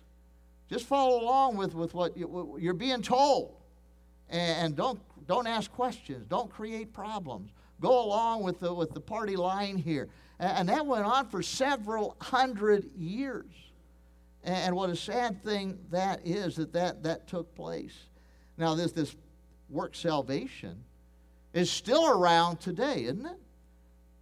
just 0.68 0.86
follow 0.86 1.22
along 1.22 1.56
with, 1.56 1.74
with 1.74 1.94
what 1.94 2.16
you're 2.16 2.74
being 2.74 3.02
told. 3.02 3.56
And 4.28 4.74
don't, 4.74 5.00
don't 5.26 5.46
ask 5.46 5.70
questions. 5.72 6.26
Don't 6.26 6.50
create 6.50 6.92
problems. 6.92 7.50
Go 7.80 8.04
along 8.04 8.42
with 8.42 8.58
the, 8.58 8.72
with 8.72 8.92
the 8.92 9.00
party 9.00 9.36
line 9.36 9.76
here. 9.76 10.08
And 10.38 10.68
that 10.68 10.84
went 10.84 11.04
on 11.04 11.28
for 11.28 11.42
several 11.42 12.16
hundred 12.20 12.90
years. 12.96 13.52
And 14.42 14.74
what 14.74 14.90
a 14.90 14.96
sad 14.96 15.42
thing 15.42 15.78
that 15.90 16.26
is 16.26 16.56
that 16.56 16.72
that, 16.72 17.02
that 17.02 17.26
took 17.26 17.54
place. 17.54 17.94
Now, 18.58 18.74
this, 18.74 18.92
this 18.92 19.16
work 19.68 19.94
salvation 19.94 20.84
is 21.52 21.70
still 21.70 22.08
around 22.08 22.60
today, 22.60 23.04
isn't 23.04 23.26
it? 23.26 23.38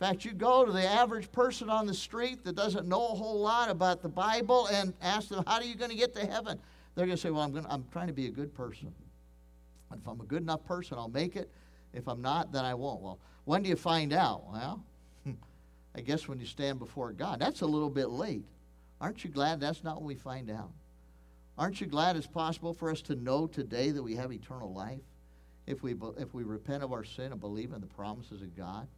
In 0.01 0.07
fact, 0.07 0.25
you 0.25 0.33
go 0.33 0.65
to 0.65 0.73
the 0.73 0.85
average 0.85 1.31
person 1.31 1.71
on 1.71 1.87
the 1.87 1.95
street 1.95 2.45
that 2.45 2.57
doesn't 2.57 2.89
know 2.89 3.07
a 3.07 3.15
whole 3.15 3.41
lot 3.41 3.71
about 3.71 4.03
the 4.03 4.09
Bible 4.09 4.67
and 4.67 4.93
ask 5.01 5.29
them, 5.29 5.45
How 5.47 5.55
are 5.55 5.63
you 5.63 5.77
going 5.77 5.91
to 5.91 5.97
get 5.97 6.15
to 6.17 6.27
heaven? 6.27 6.59
They're 6.95 7.07
going 7.07 7.17
to 7.17 7.23
say, 7.23 7.31
Well, 7.31 7.43
I'm, 7.43 7.53
going 7.53 7.65
to, 7.65 7.71
I'm 7.71 7.85
trying 7.93 8.09
to 8.09 8.13
be 8.13 8.27
a 8.27 8.31
good 8.31 8.53
person. 8.55 8.93
And 9.91 10.01
if 10.01 10.09
I'm 10.09 10.21
a 10.21 10.25
good 10.25 10.43
enough 10.43 10.65
person, 10.65 10.99
I'll 10.99 11.09
make 11.09 11.37
it. 11.37 11.49
If 11.93 12.09
I'm 12.09 12.21
not, 12.21 12.51
then 12.51 12.65
I 12.65 12.75
won't. 12.75 13.03
Well, 13.03 13.21
when 13.45 13.63
do 13.63 13.69
you 13.69 13.77
find 13.77 14.13
out? 14.13 14.43
Well, 14.53 14.85
I 15.95 16.01
guess 16.01 16.27
when 16.27 16.41
you 16.41 16.47
stand 16.47 16.81
before 16.81 17.13
God. 17.13 17.39
That's 17.39 17.61
a 17.61 17.67
little 17.67 17.91
bit 17.91 18.11
late. 18.11 18.45
Aren't 19.01 19.23
you 19.23 19.31
glad 19.31 19.61
that's 19.61 19.85
not 19.85 19.99
when 19.99 20.07
we 20.07 20.17
find 20.17 20.51
out? 20.51 20.71
Aren't 21.57 21.81
you 21.81 21.87
glad 21.87 22.17
it's 22.17 22.27
possible 22.27 22.75
for 22.75 22.91
us 22.91 23.01
to 23.03 23.15
know 23.15 23.47
today 23.47 23.93
that 23.93 24.03
we 24.03 24.17
have 24.17 24.33
eternal 24.33 24.73
life 24.73 25.03
if 25.69 25.85
we, 25.85 25.95
if 26.19 26.35
we 26.35 26.43
repent 26.43 26.83
of 26.83 26.93
our 26.93 27.05
sin 27.05 27.31
and 27.31 27.41
believe 27.41 27.73
in 27.73 27.81
the 27.81 27.87
promises 27.87 28.43
of 28.43 28.57
God? 28.57 28.89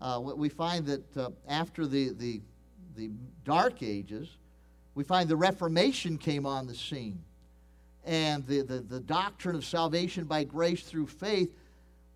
Uh, 0.00 0.20
we 0.20 0.48
find 0.48 0.86
that 0.86 1.16
uh, 1.16 1.30
after 1.48 1.86
the, 1.86 2.10
the, 2.10 2.40
the 2.96 3.10
Dark 3.44 3.82
Ages, 3.82 4.28
we 4.94 5.04
find 5.04 5.28
the 5.28 5.36
Reformation 5.36 6.16
came 6.16 6.46
on 6.46 6.66
the 6.66 6.74
scene. 6.74 7.22
And 8.04 8.46
the, 8.46 8.62
the, 8.62 8.80
the 8.80 9.00
doctrine 9.00 9.54
of 9.54 9.64
salvation 9.64 10.24
by 10.24 10.44
grace 10.44 10.82
through 10.82 11.06
faith 11.06 11.54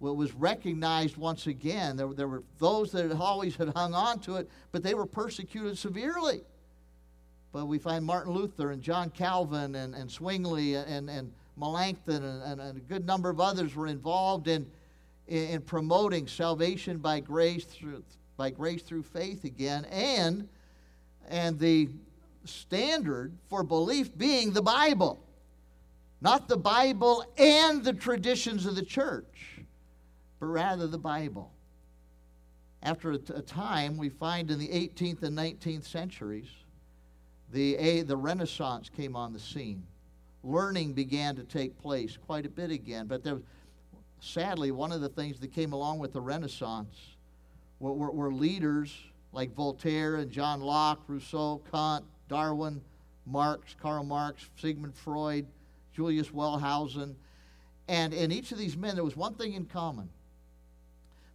was 0.01 0.35
recognized 0.35 1.17
once 1.17 1.47
again. 1.47 1.97
There, 1.97 2.13
there 2.13 2.29
were 2.29 2.43
those 2.59 2.93
that 2.93 3.09
had 3.09 3.19
always 3.19 3.57
had 3.57 3.71
hung 3.71 3.95
on 3.95 4.19
to 4.21 4.37
it, 4.37 4.51
but 4.73 4.83
they 4.83 4.95
were 4.95 5.07
persecuted 5.07 5.79
severely. 5.79 6.43
But 7.53 7.67
we 7.67 7.79
find 7.79 8.05
Martin 8.05 8.33
Luther 8.33 8.73
and 8.73 8.83
John 8.83 9.11
Calvin 9.11 9.77
and, 9.77 9.95
and 9.95 10.11
Zwingli 10.11 10.75
and, 10.75 11.09
and 11.09 11.33
Melanchthon 11.57 12.23
and, 12.23 12.43
and, 12.43 12.61
and 12.61 12.77
a 12.77 12.81
good 12.81 13.07
number 13.07 13.31
of 13.31 13.41
others 13.41 13.75
were 13.75 13.87
involved 13.87 14.49
in, 14.49 14.67
in, 15.29 15.45
in 15.49 15.61
promoting 15.63 16.27
salvation 16.27 16.99
by 16.99 17.21
grace 17.21 17.65
through, 17.65 18.03
by 18.37 18.51
grace 18.51 18.83
through 18.83 19.03
faith 19.03 19.45
again 19.45 19.85
and, 19.87 20.49
and 21.29 21.59
the 21.59 21.89
standard 22.45 23.33
for 23.49 23.63
belief 23.63 24.17
being 24.17 24.53
the 24.53 24.63
Bible. 24.63 25.21
Not 26.21 26.49
the 26.49 26.57
Bible 26.57 27.25
and 27.37 27.85
the 27.85 27.93
traditions 27.93 28.67
of 28.67 28.77
the 28.77 28.85
church, 28.85 29.61
but 30.41 30.47
rather 30.47 30.87
the 30.87 30.99
Bible. 30.99 31.51
After 32.83 33.13
a, 33.13 33.19
time, 33.19 33.97
we 33.97 34.11
find 34.11 34.51
in 34.51 34.59
the 34.59 34.69
18th 34.69 35.23
and 35.23 35.37
19th 35.37 35.85
centuries, 35.85 36.49
the, 37.51 37.77
a, 37.77 38.03
the 38.03 38.17
Renaissance 38.17 38.91
came 38.91 39.17
on 39.17 39.33
the 39.33 39.39
scene. 39.39 39.83
Learning 40.43 40.93
began 40.93 41.35
to 41.37 41.45
take 41.45 41.81
place 41.81 42.19
quite 42.27 42.45
a 42.45 42.51
bit 42.51 42.71
again. 42.71 43.07
But 43.07 43.25
there, 43.25 43.39
sadly, 44.25 44.71
one 44.71 44.93
of 44.93 45.01
the 45.01 45.09
things 45.09 45.39
that 45.41 45.53
came 45.53 45.73
along 45.73 45.99
with 45.99 46.13
the 46.13 46.21
Renaissance 46.21 46.97
were, 47.79 47.93
were, 47.93 48.11
were 48.11 48.33
leaders 48.33 48.97
like 49.33 49.55
Voltaire 49.55 50.17
and 50.17 50.31
John 50.31 50.61
Locke, 50.61 51.01
Rousseau, 51.07 51.61
Kant, 51.71 52.05
Darwin, 52.29 52.81
Marx, 53.27 53.75
Karl 53.81 54.05
Marx, 54.05 54.49
Sigmund 54.57 54.95
Freud, 54.95 55.47
Julius 55.95 56.29
Wellhausen. 56.31 57.15
And 57.89 58.15
in 58.15 58.33
each 58.33 58.53
of 58.53 58.59
these 58.59 58.77
men, 58.77 58.95
there 58.95 59.05
was 59.05 59.17
one 59.17 59.35
thing 59.35 59.55
in 59.55 59.67
common. 59.67 60.09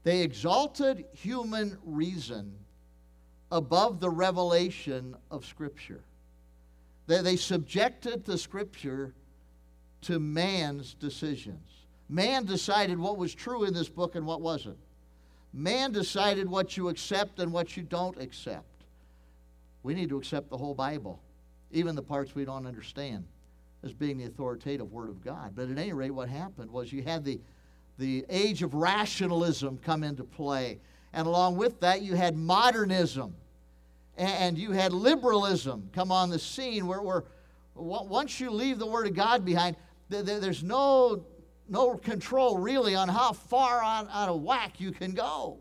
They 0.04 0.22
exalted 0.22 1.06
human 1.14 1.78
reason 1.84 2.54
above 3.52 4.00
the 4.00 4.10
revelation 4.10 5.16
of 5.30 5.46
Scripture. 5.46 6.04
They, 7.08 7.22
they 7.22 7.36
subjected 7.36 8.26
the 8.26 8.38
Scripture 8.38 9.14
to 10.02 10.20
man's 10.20 10.94
decisions. 10.94 11.79
Man 12.10 12.46
decided 12.46 12.98
what 12.98 13.18
was 13.18 13.36
true 13.36 13.64
in 13.64 13.74
this 13.74 13.88
book 13.88 14.16
and 14.16 14.26
what 14.26 14.42
wasn't. 14.42 14.78
Man 15.54 15.92
decided 15.92 16.50
what 16.50 16.76
you 16.76 16.90
accept 16.90 17.40
and 17.40 17.54
what 17.54 17.78
you 17.78 17.84
don't 17.84 18.20
accept. 18.20 18.66
We 19.84 19.94
need 19.94 20.10
to 20.10 20.18
accept 20.18 20.50
the 20.50 20.58
whole 20.58 20.74
Bible, 20.74 21.20
even 21.72 21.96
the 21.96 22.02
parts 22.02 22.36
we 22.36 22.46
don't 22.46 22.66
understand, 22.66 23.26
as 23.84 23.94
being 23.94 24.18
the 24.18 24.26
authoritative 24.26 24.92
Word 24.92 25.10
of 25.10 25.24
God. 25.24 25.54
But 25.56 25.70
at 25.70 25.78
any 25.78 25.94
rate, 25.94 26.12
what 26.12 26.30
happened 26.30 26.72
was 26.72 26.92
you 26.92 27.04
had 27.04 27.24
the, 27.24 27.40
the 27.98 28.26
age 28.30 28.64
of 28.64 28.74
rationalism 28.74 29.80
come 29.84 30.04
into 30.04 30.24
play. 30.24 30.80
And 31.14 31.26
along 31.26 31.58
with 31.58 31.80
that, 31.80 32.02
you 32.02 32.16
had 32.16 32.36
modernism 32.36 33.36
and 34.18 34.58
you 34.58 34.72
had 34.72 34.92
liberalism 34.92 35.90
come 35.94 36.12
on 36.12 36.30
the 36.30 36.40
scene 36.40 36.86
where, 36.88 37.02
where 37.02 37.24
once 37.76 38.40
you 38.40 38.52
leave 38.52 38.78
the 38.78 38.86
Word 38.86 39.08
of 39.08 39.16
God 39.16 39.46
behind, 39.46 39.78
there's 40.10 40.62
no, 40.62 41.24
no 41.70 41.96
control 41.96 42.58
really 42.58 42.96
on 42.96 43.08
how 43.08 43.34
far 43.34 43.82
out 43.84 44.30
of 44.30 44.42
whack 44.42 44.80
you 44.80 44.92
can 44.92 45.12
go. 45.12 45.58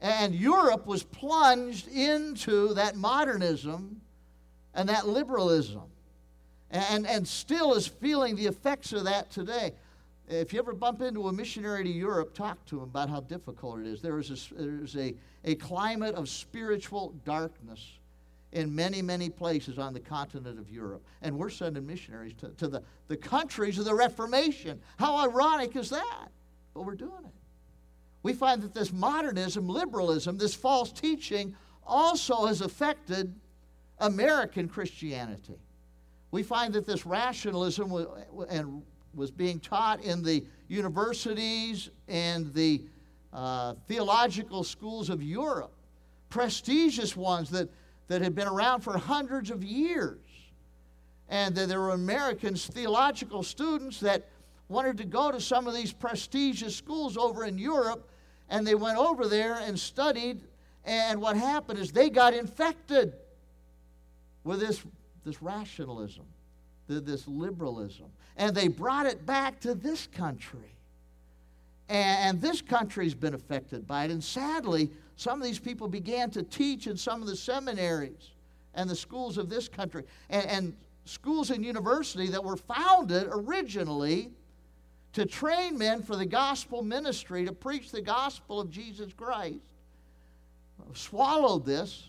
And 0.00 0.34
Europe 0.34 0.86
was 0.86 1.02
plunged 1.02 1.88
into 1.88 2.74
that 2.74 2.96
modernism 2.96 4.00
and 4.74 4.88
that 4.88 5.08
liberalism 5.08 5.82
and, 6.70 7.06
and 7.06 7.26
still 7.26 7.74
is 7.74 7.86
feeling 7.86 8.36
the 8.36 8.46
effects 8.46 8.92
of 8.92 9.04
that 9.04 9.30
today. 9.30 9.74
If 10.28 10.52
you 10.52 10.58
ever 10.58 10.74
bump 10.74 11.00
into 11.00 11.28
a 11.28 11.32
missionary 11.32 11.84
to 11.84 11.90
Europe, 11.90 12.34
talk 12.34 12.64
to 12.66 12.76
him 12.76 12.82
about 12.84 13.08
how 13.08 13.20
difficult 13.20 13.80
it 13.80 13.86
is. 13.86 14.02
There 14.02 14.18
is 14.18 14.30
a, 14.30 14.54
there 14.54 14.84
is 14.84 14.94
a, 14.96 15.14
a 15.44 15.54
climate 15.54 16.14
of 16.14 16.28
spiritual 16.28 17.14
darkness 17.24 17.97
in 18.52 18.74
many, 18.74 19.02
many 19.02 19.28
places 19.28 19.78
on 19.78 19.92
the 19.92 20.00
continent 20.00 20.58
of 20.58 20.70
Europe. 20.70 21.04
And 21.22 21.36
we're 21.36 21.50
sending 21.50 21.86
missionaries 21.86 22.34
to, 22.34 22.48
to 22.50 22.68
the, 22.68 22.82
the 23.08 23.16
countries 23.16 23.78
of 23.78 23.84
the 23.84 23.94
Reformation. 23.94 24.80
How 24.98 25.16
ironic 25.16 25.76
is 25.76 25.90
that? 25.90 26.28
But 26.74 26.82
we're 26.82 26.94
doing 26.94 27.24
it. 27.24 27.34
We 28.22 28.32
find 28.32 28.62
that 28.62 28.74
this 28.74 28.92
modernism, 28.92 29.68
liberalism, 29.68 30.38
this 30.38 30.54
false 30.54 30.92
teaching 30.92 31.54
also 31.86 32.46
has 32.46 32.60
affected 32.60 33.34
American 33.98 34.68
Christianity. 34.68 35.58
We 36.30 36.42
find 36.42 36.74
that 36.74 36.86
this 36.86 37.06
rationalism 37.06 38.06
and 38.50 38.82
was 39.14 39.30
being 39.30 39.60
taught 39.60 40.02
in 40.02 40.22
the 40.22 40.44
universities 40.68 41.90
and 42.06 42.52
the 42.52 42.82
uh, 43.32 43.74
theological 43.86 44.64
schools 44.64 45.10
of 45.10 45.22
Europe, 45.22 45.72
prestigious 46.28 47.16
ones 47.16 47.50
that, 47.50 47.68
that 48.08 48.22
had 48.22 48.34
been 48.34 48.48
around 48.48 48.80
for 48.80 48.96
hundreds 48.98 49.50
of 49.50 49.62
years. 49.62 50.18
And 51.28 51.54
that 51.54 51.68
there 51.68 51.80
were 51.80 51.90
Americans, 51.90 52.66
theological 52.66 53.42
students, 53.42 54.00
that 54.00 54.28
wanted 54.68 54.96
to 54.98 55.04
go 55.04 55.30
to 55.30 55.40
some 55.40 55.66
of 55.66 55.74
these 55.74 55.92
prestigious 55.92 56.74
schools 56.74 57.16
over 57.16 57.44
in 57.44 57.58
Europe, 57.58 58.08
and 58.48 58.66
they 58.66 58.74
went 58.74 58.98
over 58.98 59.26
there 59.26 59.54
and 59.54 59.78
studied. 59.78 60.40
And 60.84 61.20
what 61.20 61.36
happened 61.36 61.78
is 61.78 61.92
they 61.92 62.08
got 62.08 62.32
infected 62.32 63.12
with 64.44 64.60
this, 64.60 64.82
this 65.24 65.42
rationalism 65.42 66.24
this 66.88 67.28
liberalism. 67.28 68.06
And 68.36 68.54
they 68.54 68.68
brought 68.68 69.06
it 69.06 69.26
back 69.26 69.60
to 69.60 69.74
this 69.74 70.06
country. 70.06 70.74
And 71.88 72.40
this 72.40 72.60
country's 72.60 73.14
been 73.14 73.34
affected 73.34 73.86
by 73.86 74.04
it. 74.04 74.10
And 74.10 74.22
sadly, 74.22 74.90
some 75.18 75.40
of 75.42 75.44
these 75.44 75.58
people 75.58 75.88
began 75.88 76.30
to 76.30 76.44
teach 76.44 76.86
in 76.86 76.96
some 76.96 77.20
of 77.20 77.26
the 77.26 77.34
seminaries 77.34 78.30
and 78.74 78.88
the 78.88 78.94
schools 78.94 79.36
of 79.36 79.50
this 79.50 79.68
country. 79.68 80.04
And, 80.30 80.46
and 80.46 80.76
schools 81.06 81.50
and 81.50 81.64
university 81.64 82.28
that 82.28 82.44
were 82.44 82.56
founded 82.56 83.26
originally 83.28 84.30
to 85.14 85.26
train 85.26 85.76
men 85.76 86.04
for 86.04 86.14
the 86.14 86.24
gospel 86.24 86.84
ministry, 86.84 87.44
to 87.44 87.52
preach 87.52 87.90
the 87.90 88.00
gospel 88.00 88.60
of 88.60 88.70
Jesus 88.70 89.12
Christ, 89.12 89.58
swallowed 90.94 91.66
this 91.66 92.04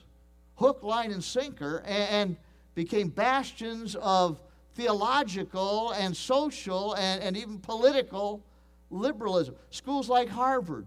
hook, 0.57 0.83
line, 0.83 1.11
and 1.11 1.23
sinker, 1.23 1.81
and 1.87 2.37
became 2.75 3.07
bastions 3.07 3.95
of 3.95 4.39
theological 4.75 5.93
and 5.93 6.15
social 6.15 6.93
and, 6.93 7.23
and 7.23 7.35
even 7.35 7.57
political 7.57 8.43
liberalism. 8.91 9.55
Schools 9.71 10.09
like 10.09 10.29
Harvard, 10.29 10.85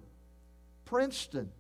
Princeton, 0.84 1.50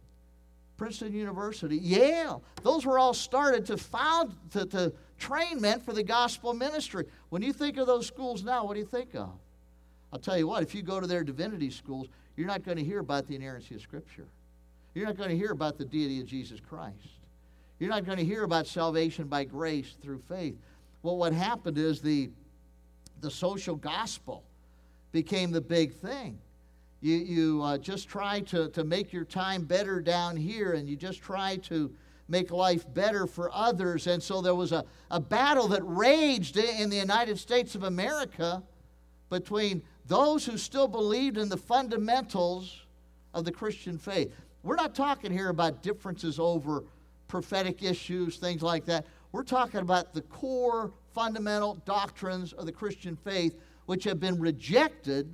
Princeton 0.82 1.12
University, 1.12 1.76
Yale, 1.76 2.42
those 2.64 2.84
were 2.84 2.98
all 2.98 3.14
started 3.14 3.64
to 3.66 3.76
found, 3.76 4.34
to, 4.50 4.66
to 4.66 4.92
train 5.16 5.60
men 5.60 5.78
for 5.78 5.92
the 5.92 6.02
gospel 6.02 6.52
ministry. 6.54 7.06
When 7.28 7.40
you 7.40 7.52
think 7.52 7.76
of 7.76 7.86
those 7.86 8.04
schools 8.04 8.42
now, 8.42 8.64
what 8.64 8.74
do 8.74 8.80
you 8.80 8.86
think 8.86 9.14
of? 9.14 9.30
I'll 10.12 10.18
tell 10.18 10.36
you 10.36 10.48
what, 10.48 10.64
if 10.64 10.74
you 10.74 10.82
go 10.82 10.98
to 10.98 11.06
their 11.06 11.22
divinity 11.22 11.70
schools, 11.70 12.08
you're 12.36 12.48
not 12.48 12.64
going 12.64 12.78
to 12.78 12.82
hear 12.82 12.98
about 12.98 13.28
the 13.28 13.36
inerrancy 13.36 13.76
of 13.76 13.80
Scripture. 13.80 14.26
You're 14.92 15.06
not 15.06 15.16
going 15.16 15.28
to 15.28 15.36
hear 15.36 15.52
about 15.52 15.78
the 15.78 15.84
deity 15.84 16.20
of 16.20 16.26
Jesus 16.26 16.58
Christ. 16.58 16.96
You're 17.78 17.90
not 17.90 18.04
going 18.04 18.18
to 18.18 18.24
hear 18.24 18.42
about 18.42 18.66
salvation 18.66 19.28
by 19.28 19.44
grace 19.44 19.94
through 20.02 20.20
faith. 20.28 20.56
Well, 21.04 21.16
what 21.16 21.32
happened 21.32 21.78
is 21.78 22.00
the, 22.00 22.28
the 23.20 23.30
social 23.30 23.76
gospel 23.76 24.42
became 25.12 25.52
the 25.52 25.60
big 25.60 25.94
thing. 25.94 26.40
You, 27.02 27.16
you 27.16 27.62
uh, 27.62 27.78
just 27.78 28.08
try 28.08 28.40
to, 28.40 28.68
to 28.70 28.84
make 28.84 29.12
your 29.12 29.24
time 29.24 29.64
better 29.64 30.00
down 30.00 30.36
here, 30.36 30.72
and 30.72 30.88
you 30.88 30.96
just 30.96 31.20
try 31.20 31.56
to 31.64 31.92
make 32.28 32.50
life 32.50 32.86
better 32.94 33.26
for 33.26 33.50
others. 33.52 34.06
And 34.06 34.22
so 34.22 34.40
there 34.40 34.54
was 34.54 34.72
a, 34.72 34.84
a 35.10 35.20
battle 35.20 35.68
that 35.68 35.82
raged 35.84 36.56
in 36.56 36.88
the 36.88 36.96
United 36.96 37.38
States 37.38 37.74
of 37.74 37.82
America 37.82 38.62
between 39.28 39.82
those 40.06 40.46
who 40.46 40.56
still 40.56 40.88
believed 40.88 41.38
in 41.38 41.48
the 41.48 41.56
fundamentals 41.56 42.86
of 43.34 43.44
the 43.44 43.52
Christian 43.52 43.98
faith. 43.98 44.32
We're 44.62 44.76
not 44.76 44.94
talking 44.94 45.32
here 45.32 45.48
about 45.48 45.82
differences 45.82 46.38
over 46.38 46.84
prophetic 47.26 47.82
issues, 47.82 48.36
things 48.36 48.62
like 48.62 48.84
that. 48.84 49.06
We're 49.32 49.42
talking 49.42 49.80
about 49.80 50.14
the 50.14 50.22
core 50.22 50.92
fundamental 51.14 51.74
doctrines 51.84 52.52
of 52.52 52.66
the 52.66 52.72
Christian 52.72 53.16
faith, 53.16 53.58
which 53.86 54.04
have 54.04 54.20
been 54.20 54.38
rejected, 54.38 55.32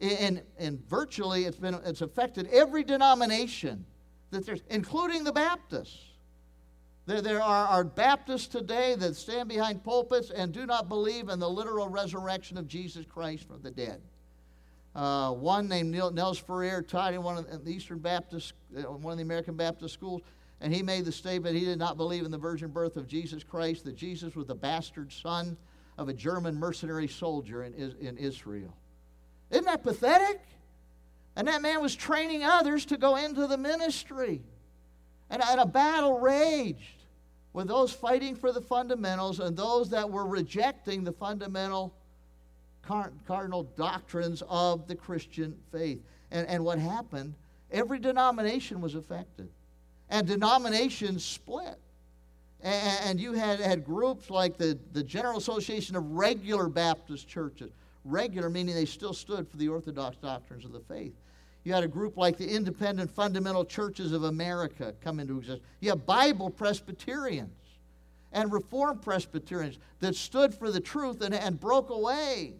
and, 0.00 0.42
and 0.58 0.80
virtually 0.88 1.44
it's, 1.44 1.56
been, 1.56 1.74
it's 1.84 2.00
affected 2.00 2.48
every 2.52 2.82
denomination 2.84 3.84
that 4.30 4.46
there's, 4.46 4.62
including 4.70 5.24
the 5.24 5.32
Baptists. 5.32 5.98
There, 7.06 7.20
there 7.20 7.42
are, 7.42 7.66
are 7.66 7.84
Baptists 7.84 8.46
today 8.46 8.94
that 8.96 9.16
stand 9.16 9.48
behind 9.48 9.82
pulpits 9.82 10.30
and 10.30 10.52
do 10.52 10.66
not 10.66 10.88
believe 10.88 11.28
in 11.28 11.38
the 11.38 11.48
literal 11.48 11.88
resurrection 11.88 12.56
of 12.56 12.68
Jesus 12.68 13.04
Christ 13.04 13.46
from 13.48 13.62
the 13.62 13.70
dead. 13.70 14.00
Uh, 14.94 15.32
one 15.32 15.68
named 15.68 15.90
Nels 15.92 16.40
Ferré 16.40 16.86
taught 16.86 17.14
in 17.14 17.22
one 17.22 17.38
of 17.38 17.64
the 17.64 17.70
Eastern 17.70 17.98
Baptist, 17.98 18.54
uh, 18.76 18.82
one 18.82 19.12
of 19.12 19.18
the 19.18 19.24
American 19.24 19.54
Baptist 19.54 19.94
schools, 19.94 20.22
and 20.60 20.74
he 20.74 20.82
made 20.82 21.04
the 21.04 21.12
statement 21.12 21.56
he 21.56 21.64
did 21.64 21.78
not 21.78 21.96
believe 21.96 22.24
in 22.24 22.30
the 22.30 22.38
virgin 22.38 22.70
birth 22.70 22.96
of 22.96 23.06
Jesus 23.06 23.44
Christ, 23.44 23.84
that 23.84 23.94
Jesus 23.94 24.34
was 24.34 24.46
the 24.46 24.54
bastard 24.54 25.12
son 25.12 25.56
of 25.96 26.08
a 26.08 26.12
German 26.12 26.56
mercenary 26.56 27.08
soldier 27.08 27.64
in, 27.64 27.74
in 28.00 28.16
Israel. 28.18 28.74
Isn't 29.50 29.64
that 29.64 29.82
pathetic? 29.82 30.40
And 31.36 31.48
that 31.48 31.62
man 31.62 31.80
was 31.80 31.94
training 31.94 32.44
others 32.44 32.84
to 32.86 32.96
go 32.96 33.16
into 33.16 33.46
the 33.46 33.56
ministry. 33.56 34.42
And, 35.30 35.42
and 35.42 35.60
a 35.60 35.66
battle 35.66 36.18
raged 36.18 37.02
with 37.52 37.68
those 37.68 37.92
fighting 37.92 38.36
for 38.36 38.52
the 38.52 38.60
fundamentals 38.60 39.40
and 39.40 39.56
those 39.56 39.90
that 39.90 40.08
were 40.08 40.26
rejecting 40.26 41.04
the 41.04 41.12
fundamental 41.12 41.94
cardinal 43.26 43.64
doctrines 43.76 44.42
of 44.48 44.86
the 44.88 44.94
Christian 44.94 45.56
faith. 45.70 46.00
And, 46.30 46.46
and 46.48 46.64
what 46.64 46.78
happened? 46.78 47.34
Every 47.70 47.98
denomination 47.98 48.80
was 48.80 48.96
affected, 48.96 49.48
and 50.08 50.26
denominations 50.26 51.24
split. 51.24 51.78
And, 52.62 53.18
you 53.18 53.32
had, 53.32 53.58
had 53.58 53.84
groups 53.86 54.28
like 54.28 54.58
the, 54.58 54.78
the 54.92 55.02
General 55.02 55.38
Association 55.38 55.96
of 55.96 56.04
Regular 56.10 56.68
Baptist 56.68 57.26
Churches, 57.26 57.70
regular 58.04 58.50
meaning 58.50 58.74
they 58.74 58.86
still 58.86 59.12
stood 59.12 59.48
for 59.48 59.56
the 59.56 59.68
orthodox 59.68 60.16
doctrines 60.16 60.64
of 60.64 60.72
the 60.72 60.80
faith. 60.80 61.14
You 61.64 61.74
had 61.74 61.84
a 61.84 61.88
group 61.88 62.16
like 62.16 62.38
the 62.38 62.48
Independent 62.48 63.10
Fundamental 63.10 63.64
Churches 63.64 64.12
of 64.12 64.24
America 64.24 64.94
come 65.02 65.20
into 65.20 65.38
existence. 65.38 65.66
You 65.80 65.90
have 65.90 66.06
Bible 66.06 66.50
Presbyterians 66.50 67.50
and 68.32 68.52
Reformed 68.52 69.02
Presbyterians 69.02 69.78
that 70.00 70.14
stood 70.14 70.54
for 70.54 70.70
the 70.70 70.80
truth 70.80 71.20
and, 71.20 71.34
and 71.34 71.60
broke 71.60 71.90
away 71.90 72.54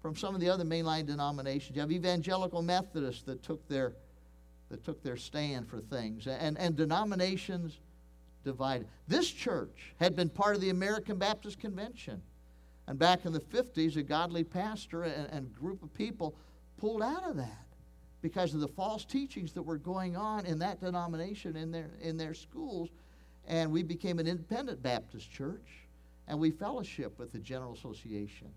from 0.00 0.14
some 0.14 0.34
of 0.34 0.40
the 0.40 0.48
other 0.48 0.64
mainline 0.64 1.06
denominations. 1.06 1.74
You 1.74 1.80
have 1.80 1.92
evangelical 1.92 2.62
Methodists 2.62 3.22
that 3.22 3.42
took 3.42 3.66
their, 3.68 3.94
that 4.68 4.84
took 4.84 5.02
their 5.02 5.16
stand 5.16 5.68
for 5.68 5.80
things, 5.80 6.26
and, 6.26 6.58
and 6.58 6.76
denominations 6.76 7.78
divided. 8.44 8.86
This 9.08 9.30
church 9.30 9.94
had 9.98 10.14
been 10.14 10.28
part 10.28 10.54
of 10.54 10.60
the 10.60 10.70
American 10.70 11.16
Baptist 11.16 11.58
Convention. 11.58 12.20
And 12.86 12.98
back 12.98 13.24
in 13.24 13.32
the 13.32 13.40
50s, 13.40 13.96
a 13.96 14.02
godly 14.02 14.44
pastor 14.44 15.04
and, 15.04 15.30
and 15.30 15.54
group 15.54 15.82
of 15.82 15.94
people 15.94 16.34
pulled 16.78 17.02
out 17.02 17.28
of 17.28 17.36
that 17.36 17.66
because 18.22 18.54
of 18.54 18.60
the 18.60 18.68
false 18.68 19.04
teachings 19.04 19.52
that 19.52 19.62
were 19.62 19.78
going 19.78 20.16
on 20.16 20.46
in 20.46 20.58
that 20.60 20.80
denomination 20.80 21.56
in 21.56 21.70
their, 21.70 21.90
in 22.00 22.16
their 22.16 22.34
schools. 22.34 22.88
And 23.46 23.70
we 23.70 23.82
became 23.82 24.18
an 24.18 24.26
independent 24.26 24.82
Baptist 24.82 25.30
church, 25.30 25.86
and 26.28 26.38
we 26.38 26.50
fellowship 26.50 27.18
with 27.18 27.32
the 27.32 27.38
General 27.38 27.72
Association 27.72 28.48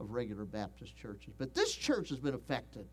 of 0.00 0.12
regular 0.12 0.44
Baptist 0.44 0.96
churches. 0.96 1.34
But 1.36 1.54
this 1.54 1.74
church 1.74 2.08
has 2.10 2.20
been 2.20 2.34
affected 2.34 2.86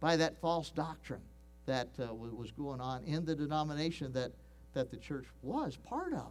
by 0.00 0.16
that 0.16 0.38
false 0.40 0.70
doctrine 0.70 1.22
that 1.66 1.88
uh, 2.00 2.14
was 2.14 2.50
going 2.50 2.80
on 2.80 3.02
in 3.04 3.24
the 3.24 3.34
denomination 3.34 4.12
that, 4.12 4.32
that 4.74 4.90
the 4.90 4.96
church 4.96 5.26
was 5.42 5.76
part 5.76 6.12
of 6.12 6.30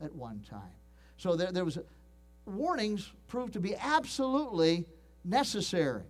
at 0.00 0.14
one 0.14 0.44
time. 0.48 0.60
So 1.16 1.34
there, 1.34 1.50
there 1.50 1.64
was 1.64 1.78
warnings 2.46 3.12
prove 3.28 3.52
to 3.52 3.60
be 3.60 3.76
absolutely 3.76 4.86
necessary. 5.24 6.04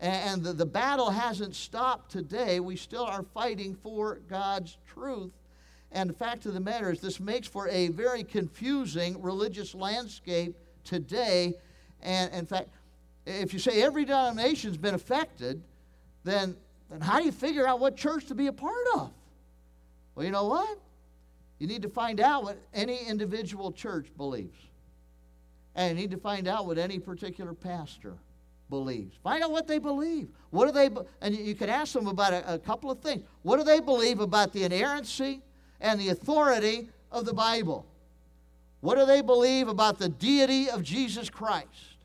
And 0.00 0.42
the, 0.42 0.52
the 0.52 0.66
battle 0.66 1.10
hasn't 1.10 1.54
stopped 1.54 2.10
today. 2.10 2.60
We 2.60 2.76
still 2.76 3.04
are 3.04 3.22
fighting 3.22 3.76
for 3.82 4.20
God's 4.28 4.76
truth. 4.86 5.32
And 5.92 6.10
the 6.10 6.14
fact 6.14 6.46
of 6.46 6.54
the 6.54 6.60
matter 6.60 6.90
is, 6.90 7.00
this 7.00 7.20
makes 7.20 7.46
for 7.46 7.68
a 7.68 7.88
very 7.88 8.24
confusing 8.24 9.22
religious 9.22 9.74
landscape 9.74 10.56
today 10.82 11.54
and 12.04 12.32
in 12.34 12.46
fact, 12.46 12.68
if 13.26 13.52
you 13.52 13.58
say 13.58 13.82
every 13.82 14.04
denomination's 14.04 14.76
been 14.76 14.94
affected, 14.94 15.62
then, 16.22 16.56
then 16.90 17.00
how 17.00 17.18
do 17.18 17.24
you 17.24 17.32
figure 17.32 17.66
out 17.66 17.80
what 17.80 17.96
church 17.96 18.26
to 18.26 18.34
be 18.34 18.46
a 18.46 18.52
part 18.52 18.86
of? 18.94 19.10
Well, 20.14 20.24
you 20.24 20.30
know 20.30 20.46
what? 20.46 20.78
You 21.58 21.66
need 21.66 21.82
to 21.82 21.88
find 21.88 22.20
out 22.20 22.44
what 22.44 22.58
any 22.74 22.98
individual 23.08 23.72
church 23.72 24.08
believes. 24.16 24.58
And 25.74 25.98
you 25.98 26.04
need 26.04 26.10
to 26.12 26.18
find 26.18 26.46
out 26.46 26.66
what 26.66 26.78
any 26.78 26.98
particular 26.98 27.52
pastor 27.52 28.14
believes. 28.70 29.16
Find 29.22 29.42
out 29.42 29.50
what 29.50 29.66
they 29.66 29.78
believe. 29.78 30.28
What 30.50 30.66
do 30.66 30.72
they 30.72 30.90
and 31.20 31.34
you 31.34 31.54
can 31.54 31.68
ask 31.68 31.92
them 31.92 32.06
about 32.06 32.32
a, 32.32 32.54
a 32.54 32.58
couple 32.58 32.90
of 32.90 33.00
things. 33.00 33.22
What 33.42 33.58
do 33.58 33.64
they 33.64 33.80
believe 33.80 34.20
about 34.20 34.52
the 34.52 34.64
inerrancy 34.64 35.42
and 35.80 36.00
the 36.00 36.08
authority 36.10 36.88
of 37.10 37.24
the 37.24 37.34
Bible? 37.34 37.86
What 38.80 38.98
do 38.98 39.06
they 39.06 39.22
believe 39.22 39.68
about 39.68 39.98
the 39.98 40.08
deity 40.08 40.68
of 40.68 40.82
Jesus 40.82 41.30
Christ? 41.30 41.96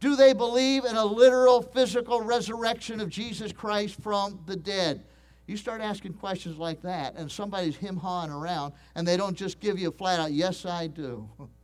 Do 0.00 0.16
they 0.16 0.32
believe 0.32 0.84
in 0.84 0.96
a 0.96 1.04
literal 1.04 1.62
physical 1.62 2.20
resurrection 2.20 3.00
of 3.00 3.08
Jesus 3.08 3.52
Christ 3.52 4.00
from 4.02 4.40
the 4.46 4.56
dead? 4.56 5.04
You 5.46 5.56
start 5.56 5.80
asking 5.80 6.14
questions 6.14 6.56
like 6.56 6.82
that, 6.82 7.14
and 7.16 7.30
somebody's 7.30 7.76
him 7.76 7.96
hawing 7.96 8.30
around, 8.30 8.74
and 8.94 9.06
they 9.06 9.16
don't 9.16 9.36
just 9.36 9.60
give 9.60 9.78
you 9.78 9.88
a 9.88 9.92
flat 9.92 10.18
out, 10.18 10.32
yes, 10.32 10.66
I 10.66 10.88
do. 10.88 11.28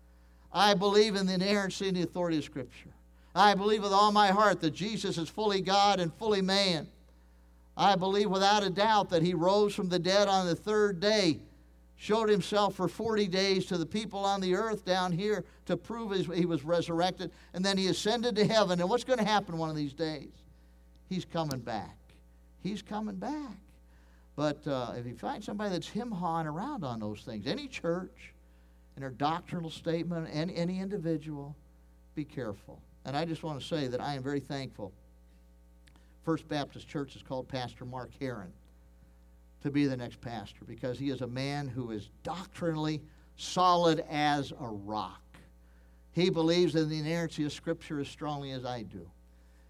I 0.53 0.75
believe 0.75 1.15
in 1.15 1.27
the 1.27 1.35
inerrancy 1.35 1.89
and 1.89 1.97
the 1.97 2.03
authority 2.03 2.39
of 2.39 2.45
Scripture. 2.45 2.91
I 3.35 3.55
believe 3.55 3.83
with 3.83 3.93
all 3.93 4.13
my 4.13 4.29
heart 4.29 4.61
that 4.61 4.73
Jesus 4.73 5.19
is 5.19 5.29
fully 5.29 5.61
God 5.61 6.01
and 6.01 6.13
fully 6.15 6.43
man. 6.43 6.89
I 7.77 7.95
believe 7.95 8.31
without 8.31 8.65
a 8.65 8.71
doubt 8.71 9.11
that 9.11 9.23
he 9.23 9.35
rose 9.35 9.75
from 9.75 9.89
the 9.89 9.99
dead 9.99 10.27
on 10.27 10.47
the 10.47 10.57
third 10.57 10.99
day 11.01 11.41
showed 11.99 12.29
himself 12.29 12.77
for 12.77 12.89
40 12.89 13.27
days 13.27 13.67
to 13.67 13.77
the 13.77 13.85
people 13.85 14.25
on 14.25 14.41
the 14.41 14.55
earth 14.55 14.85
down 14.85 15.11
here 15.11 15.45
to 15.67 15.77
prove 15.77 16.33
he 16.33 16.47
was 16.47 16.65
resurrected, 16.65 17.31
and 17.53 17.65
then 17.65 17.77
he 17.77 17.89
ascended 17.89 18.37
to 18.37 18.47
heaven. 18.47 18.81
And 18.81 18.89
what's 18.89 19.05
going 19.05 19.19
to 19.19 19.25
happen 19.25 19.59
one 19.59 19.69
of 19.69 19.77
these 19.77 19.93
days? 19.93 20.31
He's 21.09 21.25
coming 21.25 21.59
back. 21.59 21.97
He's 22.63 22.83
coming 22.83 23.17
back. 23.17 23.57
But 24.37 24.65
uh, 24.67 24.93
if 24.97 25.07
you 25.07 25.17
find 25.17 25.43
somebody 25.43 25.71
that's 25.71 25.89
him 25.89 26.13
hawing 26.13 26.47
around 26.47 26.85
on 26.85 27.01
those 27.01 27.23
things, 27.23 27.49
any 27.49 27.67
church, 27.67 28.33
in 28.99 29.03
their 29.03 29.11
doctrinal 29.11 29.71
statement, 29.71 30.29
and 30.33 30.51
any 30.51 30.81
individual, 30.81 31.55
be 32.17 32.25
careful. 32.25 32.81
And 33.05 33.17
I 33.17 33.25
just 33.25 33.45
want 33.45 33.61
to 33.61 33.65
say 33.65 33.87
that 33.87 34.01
I 34.01 34.15
am 34.15 34.25
very 34.25 34.41
thankful. 34.41 34.93
First 36.25 36.49
Baptist 36.49 36.89
Church 36.89 37.15
is 37.15 37.23
called 37.23 37.47
Pastor 37.47 37.85
Mark 37.85 38.11
Heron 38.19 38.53
to 39.63 39.71
be 39.71 39.87
the 39.87 39.97
next 39.97 40.21
pastor 40.21 40.65
because 40.67 40.99
he 40.99 41.11
is 41.11 41.21
a 41.21 41.29
man 41.29 41.69
who 41.69 41.93
is 41.93 42.11
doctrinally 42.25 43.01
solid 43.37 44.05
as 44.11 44.51
a 44.51 44.67
rock. 44.67 45.23
He 46.11 46.29
believes 46.29 46.75
in 46.75 46.89
the 46.89 46.99
inerrancy 46.99 47.45
of 47.45 47.53
Scripture 47.53 48.01
as 48.01 48.09
strongly 48.09 48.51
as 48.51 48.65
I 48.65 48.83
do. 48.83 49.09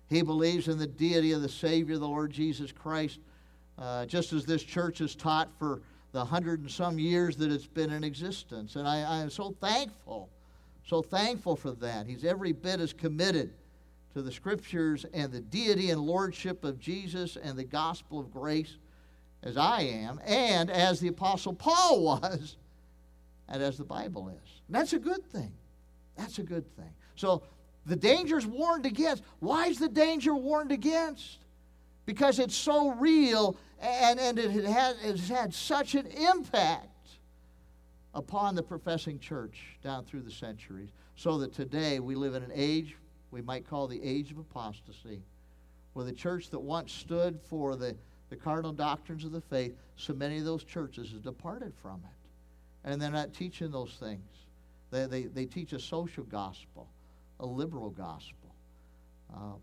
He 0.08 0.22
believes 0.22 0.68
in 0.68 0.78
the 0.78 0.86
deity 0.86 1.32
of 1.32 1.42
the 1.42 1.50
Savior, 1.50 1.98
the 1.98 2.08
Lord 2.08 2.30
Jesus 2.30 2.72
Christ, 2.72 3.20
uh, 3.78 4.06
just 4.06 4.32
as 4.32 4.46
this 4.46 4.62
church 4.62 5.00
has 5.00 5.14
taught 5.14 5.50
for 5.58 5.82
the 6.18 6.24
hundred 6.24 6.58
and 6.58 6.70
some 6.70 6.98
years 6.98 7.36
that 7.36 7.52
it's 7.52 7.68
been 7.68 7.92
in 7.92 8.02
existence. 8.02 8.74
And 8.74 8.88
I, 8.88 9.02
I 9.02 9.18
am 9.18 9.30
so 9.30 9.54
thankful, 9.60 10.28
so 10.84 11.00
thankful 11.00 11.54
for 11.54 11.70
that. 11.70 12.08
He's 12.08 12.24
every 12.24 12.50
bit 12.50 12.80
as 12.80 12.92
committed 12.92 13.52
to 14.14 14.22
the 14.22 14.32
Scriptures 14.32 15.06
and 15.14 15.30
the 15.30 15.40
deity 15.40 15.90
and 15.90 16.00
lordship 16.00 16.64
of 16.64 16.80
Jesus 16.80 17.36
and 17.40 17.56
the 17.56 17.62
gospel 17.62 18.18
of 18.18 18.32
grace 18.32 18.78
as 19.44 19.56
I 19.56 19.82
am, 19.82 20.20
and 20.26 20.72
as 20.72 20.98
the 20.98 21.06
Apostle 21.06 21.52
Paul 21.52 22.02
was, 22.20 22.56
and 23.48 23.62
as 23.62 23.78
the 23.78 23.84
Bible 23.84 24.28
is. 24.28 24.60
And 24.66 24.74
that's 24.74 24.94
a 24.94 24.98
good 24.98 25.24
thing. 25.30 25.52
That's 26.16 26.40
a 26.40 26.42
good 26.42 26.66
thing. 26.74 26.92
So 27.14 27.44
the 27.86 27.94
danger's 27.94 28.44
warned 28.44 28.86
against. 28.86 29.22
Why 29.38 29.68
is 29.68 29.78
the 29.78 29.88
danger 29.88 30.34
warned 30.34 30.72
against? 30.72 31.38
Because 32.08 32.38
it's 32.38 32.56
so 32.56 32.92
real 32.92 33.54
and, 33.78 34.18
and 34.18 34.38
it 34.38 34.64
has, 34.64 34.96
it 35.04 35.18
has 35.18 35.28
had 35.28 35.52
such 35.52 35.94
an 35.94 36.06
impact 36.06 36.86
upon 38.14 38.54
the 38.54 38.62
professing 38.62 39.18
church 39.18 39.76
down 39.84 40.06
through 40.06 40.22
the 40.22 40.30
centuries. 40.30 40.88
So 41.16 41.36
that 41.36 41.52
today 41.52 42.00
we 42.00 42.14
live 42.14 42.34
in 42.34 42.42
an 42.42 42.52
age 42.54 42.96
we 43.30 43.42
might 43.42 43.68
call 43.68 43.86
the 43.86 44.02
age 44.02 44.30
of 44.30 44.38
apostasy, 44.38 45.20
where 45.92 46.06
the 46.06 46.12
church 46.12 46.48
that 46.48 46.58
once 46.58 46.92
stood 46.92 47.38
for 47.50 47.76
the 47.76 47.94
the 48.30 48.36
cardinal 48.36 48.72
doctrines 48.72 49.24
of 49.24 49.32
the 49.32 49.40
faith, 49.40 49.74
so 49.96 50.14
many 50.14 50.38
of 50.38 50.44
those 50.44 50.64
churches 50.64 51.12
have 51.12 51.22
departed 51.22 51.72
from 51.82 52.02
it. 52.04 52.90
and 52.90 53.00
they're 53.00 53.10
not 53.10 53.34
teaching 53.34 53.70
those 53.70 53.96
things. 54.00 54.22
They, 54.90 55.06
they, 55.06 55.22
they 55.24 55.44
teach 55.44 55.72
a 55.72 55.78
social 55.78 56.24
gospel, 56.24 56.88
a 57.40 57.46
liberal 57.46 57.90
gospel. 57.90 58.54
Uh, 59.34 59.56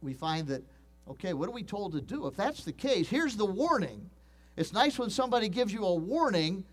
we 0.00 0.14
find 0.14 0.46
that, 0.48 0.62
okay, 1.10 1.32
what 1.32 1.48
are 1.48 1.52
we 1.52 1.62
told 1.62 1.92
to 1.92 2.00
do? 2.00 2.26
If 2.26 2.36
that's 2.36 2.64
the 2.64 2.72
case, 2.72 3.08
here's 3.08 3.36
the 3.36 3.44
warning. 3.44 4.08
It's 4.56 4.72
nice 4.72 4.98
when 4.98 5.10
somebody 5.10 5.48
gives 5.48 5.72
you 5.72 5.84
a 5.84 5.94
warning 5.94 6.64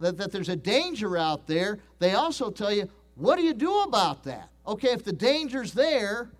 that, 0.00 0.16
that 0.18 0.32
there's 0.32 0.48
a 0.48 0.56
danger 0.56 1.16
out 1.16 1.46
there. 1.46 1.78
They 1.98 2.14
also 2.14 2.50
tell 2.50 2.72
you, 2.72 2.88
what 3.14 3.36
do 3.36 3.42
you 3.42 3.54
do 3.54 3.80
about 3.82 4.24
that? 4.24 4.48
Okay, 4.66 4.88
if 4.88 5.04
the 5.04 5.12
danger's 5.12 5.72
there, 5.72 6.30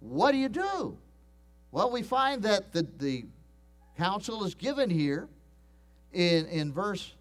what 0.00 0.32
do 0.32 0.38
you 0.38 0.48
do? 0.48 0.96
Well, 1.72 1.90
we 1.90 2.02
find 2.02 2.42
that 2.42 2.72
the, 2.72 2.86
the 2.98 3.24
counsel 3.96 4.44
is 4.44 4.54
given 4.54 4.90
here 4.90 5.28
in, 6.12 6.46
in 6.46 6.72
verse 6.72 7.14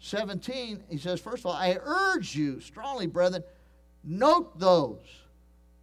17. 0.00 0.82
He 0.88 0.98
says, 0.98 1.20
First 1.20 1.42
of 1.42 1.46
all, 1.46 1.52
I 1.52 1.78
urge 1.80 2.34
you 2.34 2.60
strongly, 2.60 3.06
brethren, 3.06 3.42
note 4.04 4.58
those 4.58 4.98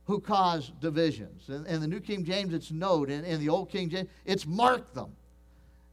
who 0.05 0.19
cause 0.19 0.71
divisions. 0.81 1.49
In, 1.49 1.65
in 1.65 1.81
the 1.81 1.87
New 1.87 1.99
King 1.99 2.25
James, 2.25 2.53
it's 2.53 2.71
note. 2.71 3.09
In, 3.09 3.23
in 3.23 3.39
the 3.39 3.49
Old 3.49 3.69
King 3.69 3.89
James, 3.89 4.09
it's 4.25 4.45
mark 4.45 4.93
them. 4.93 5.15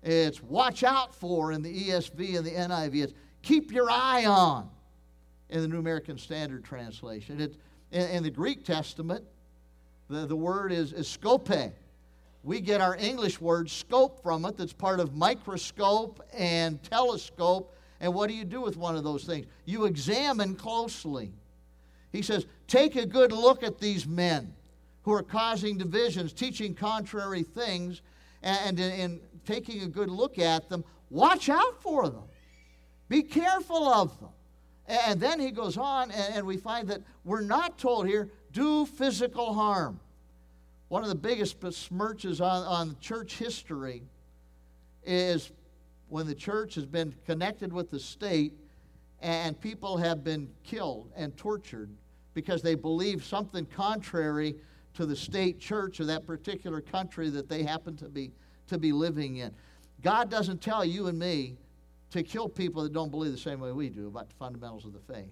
It's 0.02 0.42
watch 0.42 0.82
out 0.82 1.14
for 1.14 1.52
in 1.52 1.62
the 1.62 1.88
ESV 1.88 2.36
and 2.36 2.46
the 2.46 2.52
NIV. 2.52 3.04
It's 3.04 3.12
keep 3.42 3.72
your 3.72 3.90
eye 3.90 4.24
on 4.24 4.68
in 5.50 5.60
the 5.60 5.68
New 5.68 5.78
American 5.78 6.18
Standard 6.18 6.64
Translation. 6.64 7.40
It, 7.40 7.56
in, 7.92 8.08
in 8.08 8.22
the 8.22 8.30
Greek 8.30 8.64
Testament, 8.64 9.24
the, 10.08 10.26
the 10.26 10.36
word 10.36 10.72
is, 10.72 10.92
is 10.92 11.06
scope. 11.06 11.50
We 12.42 12.60
get 12.60 12.80
our 12.80 12.96
English 12.96 13.40
word 13.40 13.68
scope 13.68 14.22
from 14.22 14.44
it, 14.46 14.56
that's 14.56 14.72
part 14.72 14.98
of 14.98 15.14
microscope 15.14 16.22
and 16.36 16.82
telescope. 16.82 17.76
And 18.00 18.14
what 18.14 18.28
do 18.28 18.34
you 18.34 18.44
do 18.44 18.62
with 18.62 18.78
one 18.78 18.96
of 18.96 19.04
those 19.04 19.24
things? 19.24 19.46
You 19.66 19.84
examine 19.84 20.56
closely. 20.56 21.32
He 22.12 22.22
says, 22.22 22.46
Take 22.70 22.94
a 22.94 23.04
good 23.04 23.32
look 23.32 23.64
at 23.64 23.80
these 23.80 24.06
men 24.06 24.54
who 25.02 25.12
are 25.12 25.24
causing 25.24 25.76
divisions, 25.76 26.32
teaching 26.32 26.72
contrary 26.72 27.42
things, 27.42 28.00
and 28.44 28.78
in 28.78 29.18
taking 29.44 29.82
a 29.82 29.88
good 29.88 30.08
look 30.08 30.38
at 30.38 30.68
them, 30.68 30.84
watch 31.10 31.48
out 31.48 31.82
for 31.82 32.08
them. 32.08 32.22
Be 33.08 33.24
careful 33.24 33.88
of 33.88 34.16
them. 34.20 34.28
And 34.86 35.20
then 35.20 35.40
he 35.40 35.50
goes 35.50 35.76
on, 35.76 36.12
and 36.12 36.46
we 36.46 36.58
find 36.58 36.86
that 36.90 37.00
we're 37.24 37.40
not 37.40 37.76
told 37.76 38.06
here, 38.06 38.30
do 38.52 38.86
physical 38.86 39.52
harm. 39.52 39.98
One 40.86 41.02
of 41.02 41.08
the 41.08 41.16
biggest 41.16 41.58
besmirches 41.58 42.40
on, 42.40 42.64
on 42.64 42.96
church 43.00 43.36
history 43.36 44.04
is 45.02 45.50
when 46.08 46.28
the 46.28 46.36
church 46.36 46.76
has 46.76 46.86
been 46.86 47.16
connected 47.26 47.72
with 47.72 47.90
the 47.90 47.98
state 47.98 48.52
and 49.20 49.60
people 49.60 49.96
have 49.96 50.22
been 50.22 50.48
killed 50.62 51.10
and 51.16 51.36
tortured 51.36 51.90
because 52.34 52.62
they 52.62 52.74
believe 52.74 53.24
something 53.24 53.66
contrary 53.66 54.56
to 54.94 55.06
the 55.06 55.16
state 55.16 55.58
church 55.60 56.00
of 56.00 56.06
that 56.08 56.26
particular 56.26 56.80
country 56.80 57.30
that 57.30 57.48
they 57.48 57.62
happen 57.62 57.96
to 57.96 58.08
be, 58.08 58.32
to 58.68 58.78
be 58.78 58.92
living 58.92 59.36
in. 59.36 59.52
God 60.02 60.30
doesn't 60.30 60.60
tell 60.60 60.84
you 60.84 61.06
and 61.06 61.18
me 61.18 61.56
to 62.10 62.22
kill 62.22 62.48
people 62.48 62.82
that 62.82 62.92
don't 62.92 63.10
believe 63.10 63.32
the 63.32 63.38
same 63.38 63.60
way 63.60 63.72
we 63.72 63.88
do 63.88 64.08
about 64.08 64.28
the 64.28 64.34
fundamentals 64.34 64.84
of 64.84 64.92
the 64.92 65.12
faith. 65.12 65.30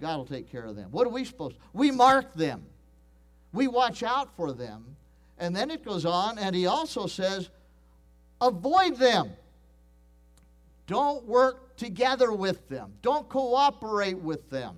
God 0.00 0.16
will 0.16 0.26
take 0.26 0.50
care 0.50 0.64
of 0.64 0.76
them. 0.76 0.90
What 0.90 1.06
are 1.06 1.10
we 1.10 1.24
supposed 1.24 1.56
to? 1.56 1.62
We 1.72 1.90
mark 1.90 2.34
them. 2.34 2.64
We 3.52 3.68
watch 3.68 4.02
out 4.02 4.34
for 4.36 4.52
them. 4.52 4.96
And 5.38 5.54
then 5.54 5.70
it 5.70 5.84
goes 5.84 6.04
on, 6.04 6.38
and 6.38 6.54
he 6.54 6.66
also 6.66 7.06
says, 7.06 7.50
avoid 8.40 8.96
them. 8.96 9.32
Don't 10.86 11.24
work 11.24 11.76
together 11.76 12.32
with 12.32 12.68
them. 12.68 12.92
Don't 13.02 13.28
cooperate 13.28 14.18
with 14.18 14.48
them. 14.50 14.76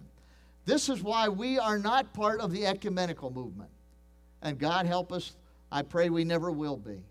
This 0.67 0.89
is 0.89 1.03
why 1.03 1.29
we 1.29 1.59
are 1.59 1.79
not 1.79 2.13
part 2.13 2.41
of 2.41 2.51
the 2.51 2.67
ecumenical 2.67 3.31
movement. 3.31 3.71
And 4.43 4.59
God 4.59 4.85
help 4.85 5.13
us, 5.13 5.37
I 5.73 5.83
pray 5.83 6.11
we 6.11 6.25
never 6.25 6.51
will 6.51 6.77
be 6.77 7.03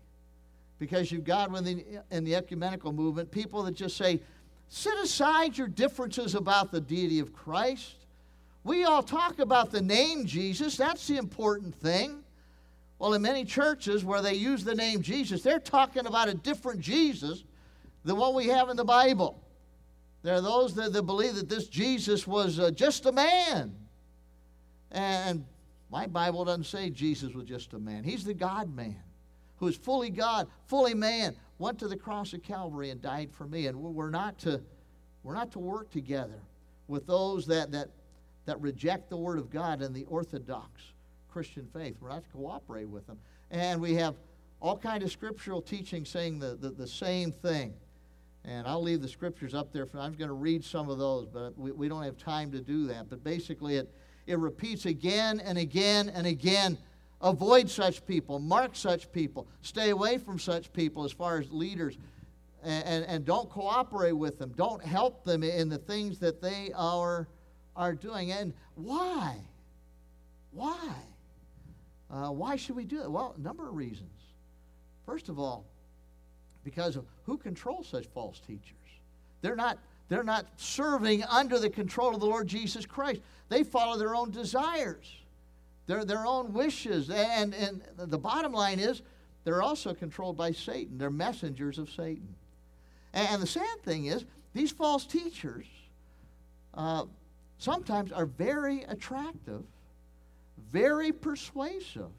because 0.78 1.10
you've 1.10 1.24
got 1.24 1.54
in 1.56 1.64
the, 1.64 1.84
in 2.10 2.24
the 2.24 2.34
ecumenical 2.34 2.92
movement 2.92 3.30
people 3.30 3.62
that 3.64 3.74
just 3.74 3.96
say, 3.96 4.20
set 4.68 4.96
aside 4.98 5.56
your 5.56 5.68
differences 5.68 6.34
about 6.34 6.70
the 6.70 6.80
deity 6.80 7.18
of 7.18 7.32
Christ. 7.32 7.94
We 8.62 8.84
all 8.84 9.02
talk 9.02 9.38
about 9.38 9.70
the 9.70 9.80
name 9.80 10.26
Jesus, 10.26 10.76
that's 10.76 11.06
the 11.06 11.16
important 11.16 11.74
thing. 11.74 12.22
Well, 12.98 13.14
in 13.14 13.22
many 13.22 13.44
churches 13.44 14.04
where 14.04 14.22
they 14.22 14.34
use 14.34 14.64
the 14.64 14.74
name 14.74 15.02
Jesus, 15.02 15.42
they're 15.42 15.60
talking 15.60 16.06
about 16.06 16.28
a 16.28 16.34
different 16.34 16.80
Jesus 16.80 17.44
than 18.04 18.16
what 18.16 18.34
we 18.34 18.48
have 18.48 18.68
in 18.68 18.76
the 18.76 18.84
Bible. 18.84 19.42
There 20.26 20.34
are 20.34 20.40
those 20.40 20.74
that, 20.74 20.92
that 20.92 21.04
believe 21.04 21.36
that 21.36 21.48
this 21.48 21.68
Jesus 21.68 22.26
was 22.26 22.58
uh, 22.58 22.72
just 22.72 23.06
a 23.06 23.12
man. 23.12 23.76
And 24.90 25.44
my 25.88 26.08
Bible 26.08 26.44
doesn't 26.44 26.64
say 26.64 26.90
Jesus 26.90 27.32
was 27.32 27.44
just 27.44 27.74
a 27.74 27.78
man, 27.78 28.02
he's 28.02 28.24
the 28.24 28.34
God 28.34 28.74
man 28.74 29.00
who 29.58 29.68
is 29.68 29.76
fully 29.76 30.10
God, 30.10 30.48
fully 30.64 30.94
man, 30.94 31.36
went 31.58 31.78
to 31.78 31.86
the 31.86 31.96
cross 31.96 32.32
of 32.32 32.42
Calvary 32.42 32.90
and 32.90 33.00
died 33.00 33.30
for 33.30 33.46
me. 33.46 33.68
And 33.68 33.78
we're 33.78 34.10
not 34.10 34.36
to, 34.40 34.60
we're 35.22 35.34
not 35.34 35.52
to 35.52 35.60
work 35.60 35.92
together 35.92 36.40
with 36.88 37.06
those 37.06 37.46
that, 37.46 37.70
that, 37.70 37.90
that 38.46 38.60
reject 38.60 39.08
the 39.08 39.16
Word 39.16 39.38
of 39.38 39.48
God 39.48 39.80
and 39.80 39.94
the 39.94 40.06
Orthodox 40.06 40.82
Christian 41.30 41.68
faith. 41.72 41.98
We're 42.00 42.08
not 42.08 42.24
to 42.24 42.30
cooperate 42.30 42.88
with 42.88 43.06
them. 43.06 43.20
And 43.52 43.80
we 43.80 43.94
have 43.94 44.16
all 44.60 44.76
kind 44.76 45.04
of 45.04 45.12
scriptural 45.12 45.62
teaching 45.62 46.04
saying 46.04 46.40
the, 46.40 46.56
the, 46.56 46.70
the 46.70 46.88
same 46.88 47.30
thing. 47.30 47.74
And 48.46 48.66
I'll 48.66 48.82
leave 48.82 49.02
the 49.02 49.08
scriptures 49.08 49.54
up 49.54 49.72
there. 49.72 49.86
For, 49.86 49.98
I'm 49.98 50.14
going 50.14 50.28
to 50.28 50.34
read 50.34 50.64
some 50.64 50.88
of 50.88 50.98
those, 50.98 51.26
but 51.26 51.58
we, 51.58 51.72
we 51.72 51.88
don't 51.88 52.04
have 52.04 52.16
time 52.16 52.52
to 52.52 52.60
do 52.60 52.86
that. 52.86 53.10
But 53.10 53.22
basically, 53.24 53.76
it, 53.76 53.92
it 54.26 54.38
repeats 54.38 54.86
again 54.86 55.40
and 55.40 55.58
again 55.58 56.08
and 56.08 56.26
again 56.26 56.78
Avoid 57.22 57.70
such 57.70 58.06
people, 58.06 58.38
mark 58.38 58.76
such 58.76 59.10
people, 59.10 59.46
stay 59.62 59.90
away 59.90 60.18
from 60.18 60.38
such 60.38 60.72
people 60.72 61.04
as 61.04 61.12
far 61.12 61.38
as 61.38 61.50
leaders, 61.50 61.96
and, 62.62 62.84
and, 62.84 63.04
and 63.06 63.24
don't 63.24 63.48
cooperate 63.48 64.12
with 64.12 64.38
them. 64.38 64.52
Don't 64.54 64.84
help 64.84 65.24
them 65.24 65.42
in 65.42 65.70
the 65.70 65.78
things 65.78 66.18
that 66.18 66.42
they 66.42 66.72
are, 66.74 67.26
are 67.74 67.94
doing. 67.94 68.32
And 68.32 68.52
why? 68.74 69.36
Why? 70.52 70.94
Uh, 72.10 72.28
why 72.28 72.56
should 72.56 72.76
we 72.76 72.84
do 72.84 73.00
it? 73.02 73.10
Well, 73.10 73.34
a 73.36 73.40
number 73.40 73.66
of 73.66 73.74
reasons. 73.74 74.10
First 75.06 75.30
of 75.30 75.38
all, 75.38 75.64
because 76.64 76.96
of 76.96 77.06
who 77.26 77.36
controls 77.36 77.88
such 77.88 78.06
false 78.06 78.40
teachers. 78.40 78.72
They're 79.42 79.56
not, 79.56 79.78
they're 80.08 80.24
not 80.24 80.46
serving 80.56 81.24
under 81.24 81.58
the 81.58 81.68
control 81.68 82.14
of 82.14 82.20
the 82.20 82.26
Lord 82.26 82.46
Jesus 82.46 82.86
Christ. 82.86 83.20
They 83.48 83.62
follow 83.62 83.98
their 83.98 84.14
own 84.14 84.30
desires 84.30 85.16
their, 85.86 86.04
their 86.04 86.26
own 86.26 86.52
wishes. 86.52 87.10
And, 87.10 87.54
and 87.54 87.82
the 87.96 88.18
bottom 88.18 88.52
line 88.52 88.78
is, 88.78 89.02
they're 89.44 89.62
also 89.62 89.94
controlled 89.94 90.36
by 90.36 90.52
Satan. 90.52 90.98
They're 90.98 91.10
messengers 91.10 91.78
of 91.78 91.88
Satan. 91.90 92.34
And 93.14 93.40
the 93.40 93.46
sad 93.46 93.80
thing 93.82 94.06
is, 94.06 94.24
these 94.52 94.72
false 94.72 95.06
teachers 95.06 95.66
uh, 96.74 97.04
sometimes 97.58 98.12
are 98.12 98.26
very 98.26 98.82
attractive, 98.84 99.62
very 100.72 101.12
persuasive, 101.12 102.10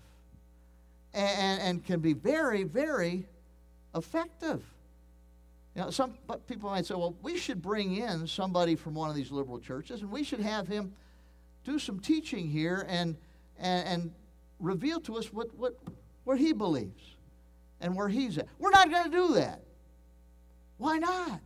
and, 1.13 1.61
and 1.61 1.85
can 1.85 1.99
be 1.99 2.13
very, 2.13 2.63
very 2.63 3.25
effective. 3.93 4.63
Know, 5.77 5.91
some 5.91 6.15
people 6.47 6.69
might 6.69 6.85
say, 6.85 6.95
well, 6.95 7.15
we 7.21 7.37
should 7.37 7.61
bring 7.61 7.97
in 7.97 8.25
somebody 8.27 8.75
from 8.75 8.95
one 8.95 9.09
of 9.09 9.15
these 9.15 9.31
liberal 9.31 9.59
churches 9.59 10.01
and 10.01 10.11
we 10.11 10.23
should 10.23 10.39
have 10.39 10.67
him 10.67 10.93
do 11.63 11.77
some 11.77 11.99
teaching 11.99 12.49
here 12.49 12.85
and 12.89 13.15
and, 13.59 13.87
and 13.87 14.11
reveal 14.59 14.99
to 15.01 15.17
us 15.17 15.31
what, 15.33 15.53
what, 15.55 15.77
where 16.23 16.37
he 16.37 16.53
believes 16.53 17.15
and 17.81 17.95
where 17.95 18.09
he's 18.09 18.37
at. 18.37 18.47
We're 18.59 18.71
not 18.71 18.89
going 18.89 19.05
to 19.05 19.17
do 19.17 19.33
that. 19.35 19.61
Why 20.77 20.97
not? 20.97 21.39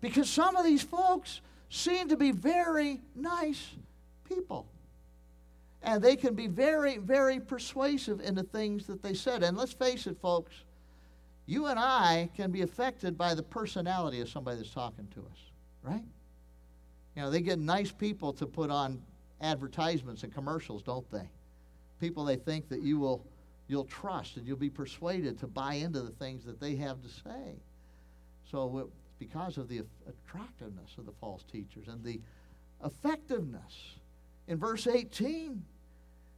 Because 0.00 0.28
some 0.28 0.56
of 0.56 0.64
these 0.64 0.82
folks 0.82 1.40
seem 1.70 2.08
to 2.08 2.16
be 2.16 2.30
very 2.30 3.00
nice 3.14 3.70
people. 4.28 4.66
And 5.82 6.02
they 6.02 6.16
can 6.16 6.34
be 6.34 6.46
very, 6.46 6.96
very 6.96 7.40
persuasive 7.40 8.20
in 8.20 8.34
the 8.34 8.42
things 8.42 8.86
that 8.86 9.02
they 9.02 9.14
said. 9.14 9.42
And 9.42 9.56
let's 9.56 9.72
face 9.72 10.06
it, 10.06 10.18
folks, 10.20 10.54
you 11.46 11.66
and 11.66 11.78
I 11.78 12.30
can 12.36 12.50
be 12.50 12.62
affected 12.62 13.18
by 13.18 13.34
the 13.34 13.42
personality 13.42 14.20
of 14.20 14.28
somebody 14.28 14.58
that's 14.58 14.70
talking 14.70 15.06
to 15.14 15.20
us, 15.20 15.38
right? 15.82 16.04
You 17.14 17.22
know, 17.22 17.30
they 17.30 17.40
get 17.40 17.58
nice 17.58 17.92
people 17.92 18.32
to 18.34 18.46
put 18.46 18.70
on 18.70 19.02
advertisements 19.40 20.22
and 20.22 20.32
commercials, 20.32 20.82
don't 20.82 21.08
they? 21.10 21.28
people 22.04 22.24
they 22.24 22.36
think 22.36 22.68
that 22.68 22.82
you 22.82 22.98
will 22.98 23.24
you'll 23.66 23.86
trust 23.86 24.36
and 24.36 24.46
you'll 24.46 24.58
be 24.58 24.68
persuaded 24.68 25.38
to 25.38 25.46
buy 25.46 25.74
into 25.74 26.02
the 26.02 26.10
things 26.10 26.44
that 26.44 26.60
they 26.60 26.76
have 26.76 27.00
to 27.00 27.08
say. 27.08 27.54
So 28.50 28.78
it's 28.78 28.90
because 29.18 29.56
of 29.56 29.68
the 29.68 29.80
attractiveness 30.06 30.98
of 30.98 31.06
the 31.06 31.12
false 31.12 31.44
teachers 31.50 31.88
and 31.88 32.04
the 32.04 32.20
effectiveness. 32.84 33.94
In 34.48 34.58
verse 34.58 34.86
18, 34.86 35.62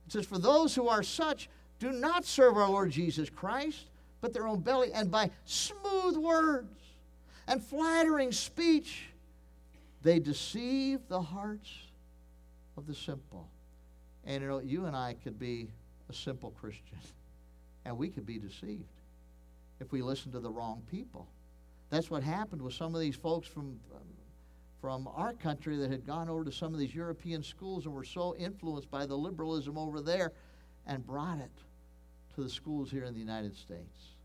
it 0.07 0.13
says, 0.13 0.25
For 0.25 0.39
those 0.39 0.77
who 0.77 0.87
are 0.87 1.03
such 1.03 1.49
do 1.81 1.91
not 1.91 2.25
serve 2.25 2.57
our 2.57 2.71
Lord 2.71 2.93
Jesus 2.93 3.29
Christ, 3.29 3.87
but 4.27 4.33
their 4.33 4.49
own 4.49 4.59
belly, 4.59 4.93
and 4.93 5.09
by 5.09 5.31
smooth 5.45 6.17
words 6.17 6.75
and 7.47 7.63
flattering 7.63 8.33
speech 8.33 9.11
They 10.03 10.19
deceive 10.19 10.99
the 11.09 11.23
hearts 11.23 11.71
of 12.77 12.89
the 12.89 12.95
simple. 12.95 13.49
And 14.25 14.43
you 14.43 14.49
know, 14.49 14.59
you 14.59 14.87
and 14.87 14.97
I 14.97 15.15
could 15.23 15.39
be 15.39 15.69
a 16.11 16.13
simple 16.13 16.51
Christian, 16.51 16.99
and 17.85 17.97
we 17.97 18.09
could 18.09 18.27
be 18.27 18.39
deceived 18.39 18.83
if 19.79 19.93
we 19.93 20.03
listen 20.03 20.33
to 20.33 20.41
the 20.41 20.51
wrong 20.51 20.83
people. 20.91 21.29
That's 21.91 22.11
what 22.11 22.25
happened 22.25 22.63
with 22.63 22.75
some 22.75 22.97
of 22.97 23.01
these 23.01 23.15
folks 23.15 23.47
from 23.47 23.79
from 24.81 25.09
our 25.15 25.35
country 25.35 25.77
that 25.77 25.91
had 25.91 26.05
gone 26.05 26.29
over 26.29 26.45
to 26.45 26.53
some 26.53 26.75
of 26.75 26.81
these 26.81 26.95
European 26.95 27.45
schools 27.45 27.87
and 27.87 27.95
were 27.95 28.05
so 28.05 28.35
influenced 28.37 28.91
by 28.91 29.07
the 29.07 29.17
liberalism 29.17 29.79
over 29.79 30.01
there 30.01 30.33
and 30.87 31.07
brought 31.07 31.39
it 31.39 31.51
to 32.35 32.43
the 32.43 32.51
schools 32.51 32.91
here 32.91 33.05
in 33.05 33.15
the 33.15 33.21
United 33.21 33.57
States. 33.57 34.16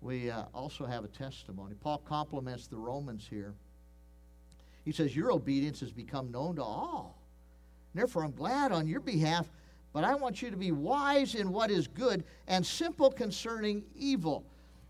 We 0.00 0.30
uh, 0.30 0.44
also 0.54 0.86
have 0.86 1.04
a 1.04 1.08
testimony. 1.08 1.74
Paul 1.80 1.98
compliments 1.98 2.66
the 2.66 2.76
Romans 2.76 3.26
here. 3.28 3.54
He 4.84 4.92
says, 4.92 5.14
Your 5.14 5.32
obedience 5.32 5.80
has 5.80 5.92
become 5.92 6.30
known 6.30 6.56
to 6.56 6.62
all. 6.62 7.18
Therefore, 7.94 8.24
I'm 8.24 8.32
glad 8.32 8.72
on 8.72 8.86
your 8.86 9.00
behalf, 9.00 9.46
but 9.92 10.04
I 10.04 10.14
want 10.14 10.40
you 10.42 10.50
to 10.50 10.56
be 10.56 10.72
wise 10.72 11.34
in 11.34 11.52
what 11.52 11.70
is 11.70 11.86
good 11.86 12.24
and 12.46 12.64
simple 12.64 13.10
concerning 13.10 13.82
evil. 13.94 14.44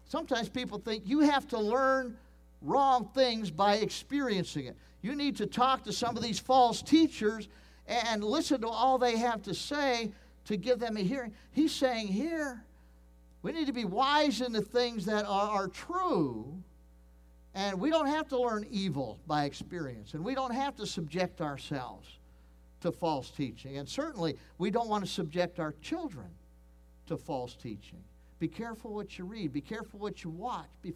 Sometimes 0.05 0.49
people 0.49 0.79
think 0.79 1.05
you 1.07 1.21
have 1.21 1.49
to 1.49 1.59
learn 1.59 2.17
wrong 2.63 3.09
things 3.15 3.51
by 3.51 3.77
experiencing 3.77 4.67
it. 4.67 4.77
You 5.03 5.15
need 5.17 5.37
to 5.37 5.47
talk 5.47 5.85
to 5.85 5.93
some 5.93 6.17
of 6.17 6.23
these 6.23 6.39
false 6.39 6.83
teachers 6.83 7.49
and 7.87 8.23
listen 8.23 8.61
to 8.61 8.69
all 8.69 8.99
they 8.99 9.17
have 9.17 9.43
to 9.43 9.55
say 9.55 10.13
to 10.45 10.57
give 10.57 10.79
them 10.79 10.97
a 10.97 11.01
hearing. 11.01 11.33
He's 11.53 11.73
saying 11.73 12.09
here, 12.09 12.63
we 13.43 13.53
need 13.53 13.67
to 13.67 13.73
be 13.73 13.85
wise 13.85 14.41
in 14.41 14.53
the 14.53 14.61
things 14.61 15.07
that 15.07 15.25
are, 15.25 15.51
are 15.51 15.69
true, 15.69 16.63
and 17.55 17.81
we 17.81 17.91
don't 17.91 18.07
have 18.07 18.29
to 18.29 18.41
learn 18.41 18.67
evil 18.71 19.19
by 19.27 19.45
experience, 19.45 20.15
and 20.15 20.25
we 20.25 20.35
don't 20.35 20.55
have 20.55 20.77
to 20.77 20.87
subject 20.87 21.41
ourselves 21.41 22.19
to 22.81 22.93
false 22.93 23.31
teaching. 23.31 23.79
And 23.79 23.89
certainly, 23.89 24.37
we 24.59 24.71
don't 24.71 24.89
want 24.89 25.05
to 25.05 25.11
subject 25.11 25.59
our 25.59 25.75
children 25.83 26.29
to 27.07 27.17
false 27.17 27.55
teaching. 27.55 27.99
Be 28.39 28.49
careful 28.49 28.95
what 28.95 29.19
you 29.19 29.25
read, 29.25 29.53
be 29.53 29.61
careful 29.61 30.01
what 30.01 30.25
you 30.25 30.31
watch, 30.31 30.69
be 30.83 30.95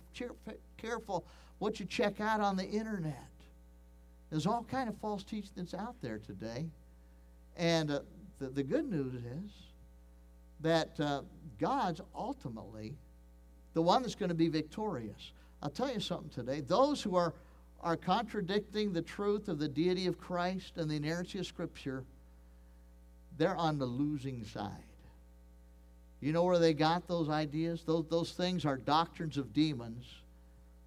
careful 0.79 1.25
what 1.59 1.79
you 1.79 1.87
check 1.87 2.21
out 2.21 2.41
on 2.41 2.57
the 2.57 2.65
internet. 2.65 3.29
There's 4.31 4.47
all 4.47 4.67
kind 4.71 4.89
of 4.89 4.97
false 4.99 5.23
teaching 5.23 5.51
that's 5.57 5.75
out 5.75 5.95
there 6.01 6.19
today. 6.19 6.67
And 7.57 7.91
uh, 7.91 8.01
the, 8.39 8.49
the 8.49 8.63
good 8.63 8.91
news 8.91 9.15
is 9.15 9.51
that 10.65 10.99
uh, 10.99 11.21
God's 11.61 12.01
ultimately 12.17 12.95
the 13.75 13.83
one 13.83 14.03
that's 14.03 14.15
going 14.15 14.31
to 14.31 14.35
be 14.35 14.49
victorious. 14.49 15.33
I'll 15.63 15.69
tell 15.69 15.93
you 15.93 16.01
something 16.01 16.31
today. 16.31 16.61
Those 16.61 17.03
who 17.03 17.17
are, 17.17 17.35
are 17.83 17.97
contradicting 17.97 18.93
the 18.93 19.03
truth 19.03 19.49
of 19.49 19.59
the 19.59 19.69
deity 19.69 20.07
of 20.07 20.19
Christ 20.19 20.73
and 20.77 20.91
the 20.91 20.97
inerrancy 20.97 21.39
of 21.39 21.47
Scripture, 21.47 22.03
they're 23.37 23.57
on 23.57 23.79
the 23.79 23.85
losing 23.85 24.43
side. 24.45 24.71
You 26.21 26.33
know 26.33 26.45
where 26.45 26.59
they 26.59 26.73
got 26.73 27.07
those 27.07 27.29
ideas? 27.29 27.83
Those, 27.85 28.07
those 28.09 28.33
things 28.33 28.65
are 28.65 28.79
doctrines 28.79 29.37
of 29.37 29.53
demons 29.53 30.07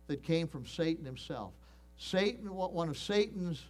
that 0.07 0.23
came 0.23 0.47
from 0.47 0.65
Satan 0.65 1.05
himself. 1.05 1.51
Satan, 1.99 2.47
one 2.47 2.89
of 2.89 2.97
Satan's 2.97 3.63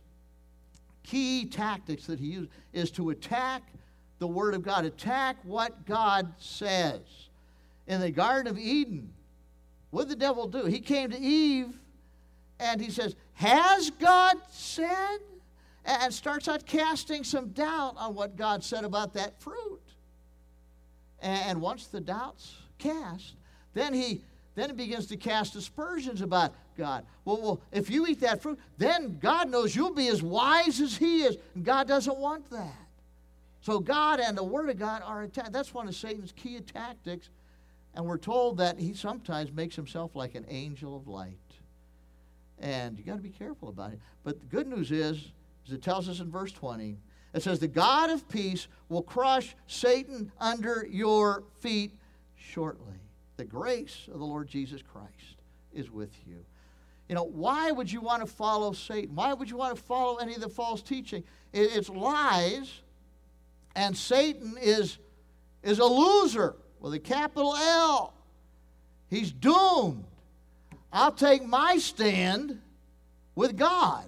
key 1.03 1.45
tactics 1.45 2.05
that 2.05 2.19
he 2.19 2.27
used 2.27 2.49
is 2.71 2.91
to 2.91 3.09
attack 3.09 3.63
the 4.19 4.27
Word 4.27 4.53
of 4.53 4.63
God, 4.63 4.85
attack 4.85 5.37
what 5.43 5.85
God 5.85 6.33
says. 6.37 7.01
In 7.87 8.01
the 8.01 8.11
Garden 8.11 8.51
of 8.51 8.57
Eden, 8.57 9.13
what 9.91 10.07
did 10.07 10.17
the 10.17 10.25
devil 10.25 10.47
do? 10.47 10.65
He 10.65 10.79
came 10.79 11.09
to 11.11 11.17
Eve 11.17 11.77
and 12.59 12.81
he 12.81 12.91
says, 12.91 13.15
Has 13.35 13.89
God 13.91 14.37
said? 14.51 15.19
And 15.85 16.13
starts 16.13 16.49
out 16.49 16.65
casting 16.65 17.23
some 17.23 17.49
doubt 17.49 17.95
on 17.97 18.13
what 18.13 18.35
God 18.35 18.61
said 18.61 18.83
about 18.83 19.13
that 19.13 19.39
fruit. 19.41 19.79
And 21.21 21.61
once 21.61 21.87
the 21.87 22.01
doubt's 22.01 22.55
cast, 22.77 23.35
then 23.73 23.93
he 23.93 24.21
then 24.57 24.71
he 24.71 24.75
begins 24.75 25.05
to 25.07 25.17
cast 25.17 25.55
aspersions 25.55 26.21
about 26.21 26.51
God. 26.75 27.05
Well, 27.25 27.39
well, 27.39 27.61
if 27.71 27.91
you 27.91 28.07
eat 28.07 28.21
that 28.21 28.41
fruit, 28.41 28.59
then 28.79 29.19
God 29.19 29.51
knows 29.51 29.75
you'll 29.75 29.93
be 29.93 30.07
as 30.07 30.23
wise 30.23 30.81
as 30.81 30.97
He 30.97 31.21
is. 31.21 31.37
And 31.53 31.63
God 31.63 31.87
doesn't 31.87 32.17
want 32.17 32.49
that. 32.49 32.86
So 33.67 33.81
God 33.81 34.21
and 34.21 34.37
the 34.37 34.45
Word 34.45 34.69
of 34.69 34.79
God 34.79 35.01
are 35.03 35.23
attacked. 35.23 35.51
That's 35.51 35.73
one 35.73 35.89
of 35.89 35.95
Satan's 35.97 36.31
key 36.31 36.57
tactics. 36.61 37.31
And 37.95 38.05
we're 38.05 38.17
told 38.17 38.59
that 38.59 38.79
he 38.79 38.93
sometimes 38.93 39.51
makes 39.51 39.75
himself 39.75 40.15
like 40.15 40.35
an 40.35 40.45
angel 40.47 40.95
of 40.95 41.09
light. 41.09 41.35
And 42.59 42.97
you 42.97 43.03
got 43.03 43.17
to 43.17 43.21
be 43.21 43.27
careful 43.27 43.67
about 43.67 43.91
it. 43.91 43.99
But 44.23 44.39
the 44.39 44.45
good 44.45 44.67
news 44.67 44.89
is, 44.89 45.33
as 45.65 45.73
it 45.73 45.83
tells 45.83 46.07
us 46.07 46.21
in 46.21 46.31
verse 46.31 46.53
20, 46.53 46.95
it 47.33 47.43
says, 47.43 47.59
The 47.59 47.67
God 47.67 48.09
of 48.09 48.29
peace 48.29 48.69
will 48.87 49.01
crush 49.01 49.53
Satan 49.67 50.31
under 50.39 50.87
your 50.89 51.43
feet 51.59 51.91
shortly. 52.37 53.01
The 53.35 53.43
grace 53.43 54.07
of 54.07 54.19
the 54.19 54.25
Lord 54.25 54.47
Jesus 54.47 54.81
Christ 54.81 55.41
is 55.73 55.91
with 55.91 56.13
you. 56.25 56.37
You 57.09 57.15
know, 57.15 57.25
why 57.25 57.71
would 57.71 57.91
you 57.91 57.99
want 57.99 58.21
to 58.21 58.27
follow 58.27 58.71
Satan? 58.71 59.13
Why 59.13 59.33
would 59.33 59.49
you 59.49 59.57
want 59.57 59.75
to 59.75 59.83
follow 59.83 60.19
any 60.19 60.35
of 60.35 60.39
the 60.39 60.47
false 60.47 60.81
teaching? 60.81 61.25
It's 61.51 61.89
lies, 61.89 62.79
and 63.77 63.95
Satan 63.95 64.57
is, 64.59 64.97
is 65.61 65.77
a 65.77 65.85
loser 65.85 66.55
with 66.79 66.95
a 66.95 66.99
capital 66.99 67.55
L. 67.55 68.11
He's 69.07 69.31
doomed. 69.31 70.03
I'll 70.91 71.11
take 71.11 71.45
my 71.45 71.77
stand 71.77 72.59
with 73.35 73.55
God. 73.55 74.05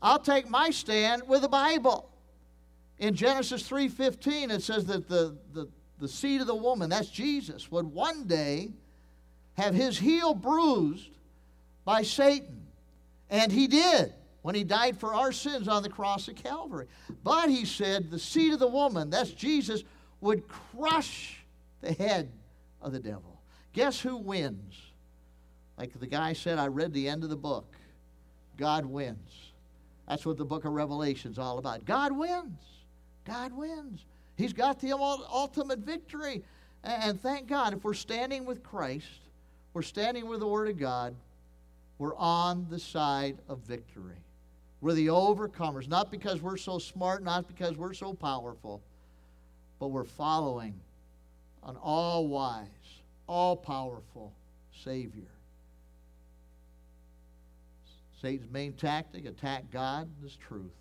I'll 0.00 0.20
take 0.20 0.48
my 0.48 0.70
stand 0.70 1.24
with 1.26 1.42
the 1.42 1.48
Bible. 1.48 2.08
In 2.98 3.16
Genesis 3.16 3.68
3:15 3.68 4.52
it 4.52 4.62
says 4.62 4.86
that 4.86 5.08
the, 5.08 5.36
the, 5.52 5.68
the 5.98 6.06
seed 6.08 6.40
of 6.40 6.46
the 6.46 6.54
woman, 6.54 6.88
that's 6.88 7.08
Jesus, 7.08 7.68
would 7.72 7.86
one 7.86 8.28
day 8.28 8.70
have 9.54 9.74
his 9.74 9.98
heel 9.98 10.32
bruised 10.32 11.10
by 11.84 12.02
Satan. 12.02 12.68
And 13.30 13.50
he 13.50 13.66
did 13.66 14.14
when 14.46 14.54
he 14.54 14.62
died 14.62 14.96
for 14.96 15.12
our 15.12 15.32
sins 15.32 15.66
on 15.66 15.82
the 15.82 15.88
cross 15.88 16.28
of 16.28 16.36
Calvary. 16.36 16.86
But 17.24 17.50
he 17.50 17.64
said 17.64 18.12
the 18.12 18.18
seed 18.20 18.52
of 18.52 18.60
the 18.60 18.68
woman, 18.68 19.10
that's 19.10 19.32
Jesus, 19.32 19.82
would 20.20 20.46
crush 20.46 21.44
the 21.80 21.92
head 21.92 22.30
of 22.80 22.92
the 22.92 23.00
devil. 23.00 23.40
Guess 23.72 23.98
who 23.98 24.16
wins? 24.16 24.76
Like 25.76 25.98
the 25.98 26.06
guy 26.06 26.32
said, 26.32 26.60
I 26.60 26.68
read 26.68 26.92
the 26.92 27.08
end 27.08 27.24
of 27.24 27.28
the 27.28 27.36
book. 27.36 27.74
God 28.56 28.86
wins. 28.86 29.50
That's 30.08 30.24
what 30.24 30.36
the 30.36 30.44
book 30.44 30.64
of 30.64 30.70
Revelation 30.70 31.32
is 31.32 31.40
all 31.40 31.58
about. 31.58 31.84
God 31.84 32.16
wins. 32.16 32.62
God 33.24 33.52
wins. 33.52 34.04
He's 34.36 34.52
got 34.52 34.78
the 34.78 34.92
ultimate 34.92 35.80
victory. 35.80 36.44
And 36.84 37.20
thank 37.20 37.48
God, 37.48 37.72
if 37.72 37.82
we're 37.82 37.94
standing 37.94 38.44
with 38.44 38.62
Christ, 38.62 39.08
we're 39.74 39.82
standing 39.82 40.28
with 40.28 40.38
the 40.38 40.46
Word 40.46 40.68
of 40.68 40.78
God, 40.78 41.16
we're 41.98 42.14
on 42.14 42.68
the 42.70 42.78
side 42.78 43.38
of 43.48 43.58
victory. 43.58 44.14
We're 44.80 44.92
the 44.92 45.06
overcomers, 45.08 45.88
not 45.88 46.10
because 46.10 46.42
we're 46.42 46.56
so 46.56 46.78
smart, 46.78 47.22
not 47.22 47.48
because 47.48 47.76
we're 47.76 47.94
so 47.94 48.12
powerful, 48.12 48.82
but 49.80 49.88
we're 49.88 50.04
following 50.04 50.74
an 51.64 51.76
all 51.76 52.28
wise, 52.28 52.66
all 53.26 53.56
powerful 53.56 54.32
Savior. 54.84 55.22
Satan's 58.20 58.50
main 58.50 58.72
tactic 58.72 59.26
attack 59.26 59.64
God 59.72 60.08
his 60.22 60.36
truth. 60.36 60.72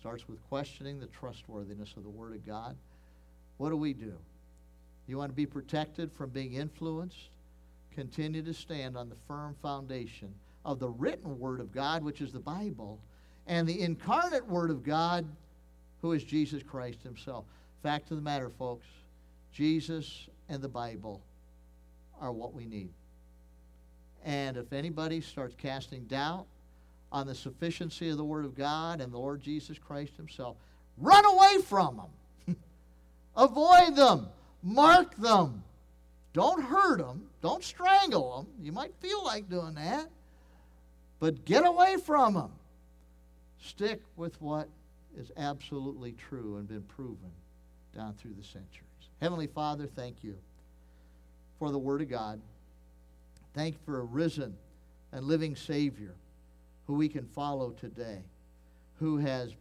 Starts 0.00 0.28
with 0.28 0.38
questioning 0.48 1.00
the 1.00 1.06
trustworthiness 1.06 1.94
of 1.96 2.04
the 2.04 2.10
Word 2.10 2.32
of 2.32 2.46
God. 2.46 2.76
What 3.58 3.70
do 3.70 3.76
we 3.76 3.92
do? 3.92 4.12
You 5.08 5.18
want 5.18 5.30
to 5.30 5.36
be 5.36 5.46
protected 5.46 6.12
from 6.12 6.30
being 6.30 6.54
influenced? 6.54 7.30
Continue 7.94 8.42
to 8.42 8.54
stand 8.54 8.96
on 8.96 9.08
the 9.08 9.16
firm 9.26 9.56
foundation 9.62 10.34
of 10.66 10.78
the 10.80 10.90
written 10.90 11.38
Word 11.38 11.60
of 11.60 11.72
God, 11.72 12.04
which 12.04 12.20
is 12.20 12.32
the 12.32 12.40
Bible, 12.40 13.00
and 13.46 13.66
the 13.66 13.80
incarnate 13.80 14.46
Word 14.46 14.70
of 14.70 14.82
God, 14.82 15.24
who 16.02 16.12
is 16.12 16.24
Jesus 16.24 16.62
Christ 16.62 16.98
Himself. 17.02 17.44
Fact 17.82 18.10
of 18.10 18.16
the 18.16 18.22
matter, 18.22 18.50
folks, 18.50 18.86
Jesus 19.52 20.28
and 20.48 20.60
the 20.60 20.68
Bible 20.68 21.22
are 22.20 22.32
what 22.32 22.52
we 22.52 22.66
need. 22.66 22.90
And 24.24 24.56
if 24.56 24.72
anybody 24.72 25.20
starts 25.20 25.54
casting 25.56 26.04
doubt 26.04 26.46
on 27.12 27.26
the 27.26 27.34
sufficiency 27.34 28.10
of 28.10 28.16
the 28.16 28.24
Word 28.24 28.44
of 28.44 28.56
God 28.56 29.00
and 29.00 29.12
the 29.12 29.18
Lord 29.18 29.40
Jesus 29.40 29.78
Christ 29.78 30.16
Himself. 30.16 30.56
Run 30.98 31.24
away 31.24 31.58
from 31.64 32.02
them. 32.46 32.56
Avoid 33.36 33.94
them. 33.94 34.26
Mark 34.62 35.16
them. 35.16 35.62
Don't 36.32 36.62
hurt 36.62 36.98
them. 36.98 37.28
Don't 37.40 37.62
strangle 37.62 38.38
them. 38.38 38.64
You 38.64 38.72
might 38.72 38.94
feel 39.00 39.24
like 39.24 39.48
doing 39.48 39.74
that. 39.74 40.08
But 41.18 41.44
get 41.44 41.66
away 41.66 41.96
from 41.96 42.34
them. 42.34 42.52
Stick 43.60 44.02
with 44.16 44.40
what 44.40 44.68
is 45.18 45.32
absolutely 45.36 46.12
true 46.12 46.56
and 46.56 46.68
been 46.68 46.82
proven 46.82 47.30
down 47.94 48.14
through 48.14 48.34
the 48.38 48.44
centuries. 48.44 48.82
Heavenly 49.20 49.46
Father, 49.46 49.86
thank 49.86 50.22
you 50.22 50.36
for 51.58 51.70
the 51.70 51.78
Word 51.78 52.02
of 52.02 52.10
God. 52.10 52.40
Thank 53.54 53.74
you 53.74 53.80
for 53.86 54.00
a 54.00 54.04
risen 54.04 54.54
and 55.12 55.24
living 55.24 55.56
Savior 55.56 56.14
who 56.86 56.94
we 56.94 57.08
can 57.08 57.24
follow 57.24 57.70
today, 57.70 58.22
who 58.98 59.16
has 59.16 59.54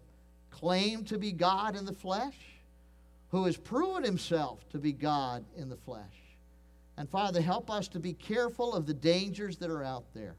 claimed 0.52 1.08
to 1.08 1.18
be 1.18 1.32
God 1.32 1.76
in 1.76 1.86
the 1.86 1.94
flesh, 1.94 2.36
who 3.32 3.46
has 3.46 3.58
proven 3.58 4.04
himself 4.04 4.68
to 4.70 4.78
be 4.78 4.92
God 4.92 5.44
in 5.58 5.70
the 5.70 5.78
flesh. 5.78 6.04
And 6.98 7.10
Father, 7.10 7.42
help 7.42 7.72
us 7.72 7.88
to 7.90 8.00
be 8.00 8.14
careful 8.14 8.74
of 8.74 8.86
the 8.86 8.94
dangers 8.94 9.58
that 9.58 9.70
are 9.70 9.84
out 9.84 10.06
there. 10.14 10.36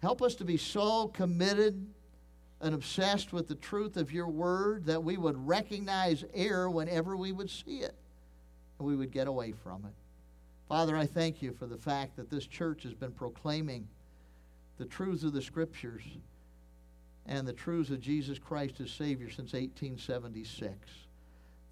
Help 0.00 0.22
us 0.22 0.34
to 0.36 0.44
be 0.44 0.56
so 0.56 1.08
committed 1.08 1.86
and 2.60 2.74
obsessed 2.74 3.32
with 3.32 3.48
the 3.48 3.54
truth 3.54 3.96
of 3.96 4.12
your 4.12 4.28
word 4.28 4.86
that 4.86 5.02
we 5.02 5.16
would 5.16 5.46
recognize 5.46 6.24
error 6.34 6.70
whenever 6.70 7.16
we 7.16 7.32
would 7.32 7.50
see 7.50 7.78
it 7.78 7.94
and 8.78 8.86
we 8.86 8.96
would 8.96 9.10
get 9.10 9.26
away 9.26 9.52
from 9.52 9.84
it. 9.84 9.94
Father, 10.68 10.96
I 10.96 11.06
thank 11.06 11.42
you 11.42 11.52
for 11.52 11.66
the 11.66 11.76
fact 11.76 12.16
that 12.16 12.30
this 12.30 12.46
church 12.46 12.82
has 12.84 12.94
been 12.94 13.12
proclaiming 13.12 13.88
the 14.78 14.84
truths 14.84 15.24
of 15.24 15.32
the 15.32 15.42
scriptures 15.42 16.02
and 17.26 17.46
the 17.46 17.52
truths 17.52 17.90
of 17.90 18.00
Jesus 18.00 18.38
Christ 18.38 18.80
as 18.80 18.90
Savior 18.90 19.28
since 19.28 19.52
1876. 19.52 20.72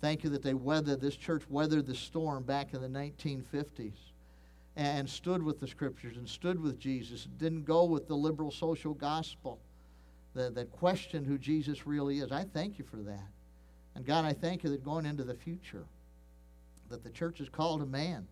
Thank 0.01 0.25
you 0.25 0.31
that 0.31 0.43
they 0.43 0.55
weathered, 0.55 1.01
this 1.01 1.17
church 1.17 1.43
weathered 1.49 1.87
the 1.87 1.95
storm 1.95 2.43
back 2.43 2.75
in 2.75 2.81
the 2.81 2.89
1950s 2.89 3.93
and 4.79 5.11
stood 5.11 5.43
with 5.43 5.59
the 5.59 5.67
scriptures 5.67 6.17
and 6.17 6.29
stood 6.29 6.63
with 6.63 6.79
Jesus, 6.79 7.27
didn't 7.37 7.65
go 7.65 7.85
with 7.85 8.07
the 8.07 8.15
liberal 8.15 8.53
social 8.53 8.95
gospel 8.95 9.59
that, 10.35 10.55
that 10.55 10.71
questioned 10.71 11.27
who 11.27 11.37
Jesus 11.37 11.85
really 11.85 12.21
is. 12.21 12.31
I 12.31 12.45
thank 12.45 12.79
you 12.79 12.85
for 12.85 12.99
that. 12.99 13.27
And 13.97 14.07
God, 14.07 14.25
I 14.25 14.33
thank 14.33 14.63
you 14.63 14.71
that 14.71 14.85
going 14.85 15.05
into 15.05 15.25
the 15.25 15.35
future, 15.35 15.85
that 16.91 17.03
the 17.03 17.11
church 17.11 17.41
is 17.41 17.49
called 17.49 17.83
a 17.83 17.87
man, 17.87 18.25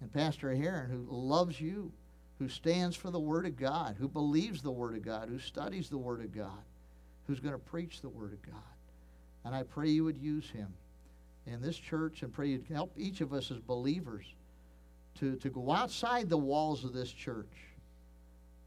and 0.00 0.10
Pastor 0.10 0.54
Heron, 0.54 0.90
who 0.90 1.14
loves 1.14 1.60
you, 1.60 1.92
who 2.38 2.48
stands 2.48 2.96
for 2.96 3.10
the 3.10 3.20
Word 3.20 3.44
of 3.44 3.58
God, 3.58 3.96
who 3.98 4.08
believes 4.08 4.62
the 4.62 4.70
Word 4.70 4.96
of 4.96 5.02
God, 5.02 5.28
who 5.28 5.38
studies 5.38 5.90
the 5.90 5.98
Word 5.98 6.22
of 6.22 6.34
God, 6.34 6.64
who's 7.26 7.40
going 7.40 7.54
to 7.54 7.58
preach 7.58 8.00
the 8.00 8.08
Word 8.08 8.32
of 8.32 8.40
God. 8.40 8.62
And 9.44 9.54
I 9.54 9.62
pray 9.62 9.90
you 9.90 10.04
would 10.04 10.18
use 10.18 10.48
him 10.48 10.72
in 11.46 11.60
this 11.60 11.76
church 11.76 12.22
and 12.22 12.32
pray 12.32 12.48
you'd 12.48 12.64
help 12.72 12.94
each 12.96 13.20
of 13.20 13.34
us 13.34 13.50
as 13.50 13.58
believers 13.58 14.24
to, 15.20 15.36
to 15.36 15.48
go 15.48 15.72
outside 15.72 16.28
the 16.28 16.36
walls 16.36 16.84
of 16.84 16.92
this 16.92 17.10
church 17.10 17.52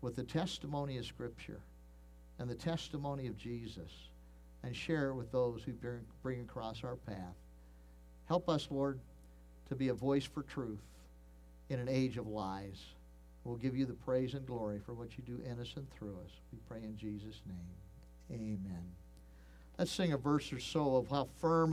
with 0.02 0.16
the 0.16 0.24
testimony 0.24 0.97
of 0.97 1.06
Scripture 1.06 1.60
and 2.39 2.50
the 2.50 2.56
testimony 2.56 3.28
of 3.28 3.38
Jesus 3.38 3.91
and 4.64 4.76
share 4.76 5.10
it 5.10 5.16
with 5.16 5.32
those 5.32 5.62
who 5.64 5.72
bring, 5.74 6.02
bring 6.24 6.41
across 6.41 6.84
our 6.84 6.95
path. 6.95 7.36
Help 8.28 8.50
us, 8.50 8.68
Lord, 8.70 9.00
to 9.70 9.76
be 9.76 9.89
a 9.89 9.93
voice 9.93 10.26
for 10.26 10.43
truth 10.43 10.80
in 11.70 11.80
an 11.80 11.88
age 11.88 12.18
of 12.18 12.28
lies. 12.28 12.80
We'll 13.43 13.58
give 13.58 13.76
you 13.76 13.86
the 13.86 13.93
praise 13.93 14.34
and 14.34 14.45
glory 14.45 14.80
for 14.86 14.93
what 14.93 15.10
you 15.18 15.24
do 15.26 15.41
in 15.45 15.60
us 15.60 15.74
and 15.76 15.89
through 15.91 16.18
us. 16.26 16.32
We 16.52 16.60
pray 16.68 16.84
in 16.84 16.97
Jesus' 16.97 17.41
name. 17.47 18.39
Amen. 18.39 18.84
Let's 19.78 19.91
sing 19.91 20.12
a 20.12 20.18
verse 20.18 20.52
or 20.52 20.60
so 20.60 20.97
of 20.97 21.08
how 21.08 21.30
firm 21.39 21.68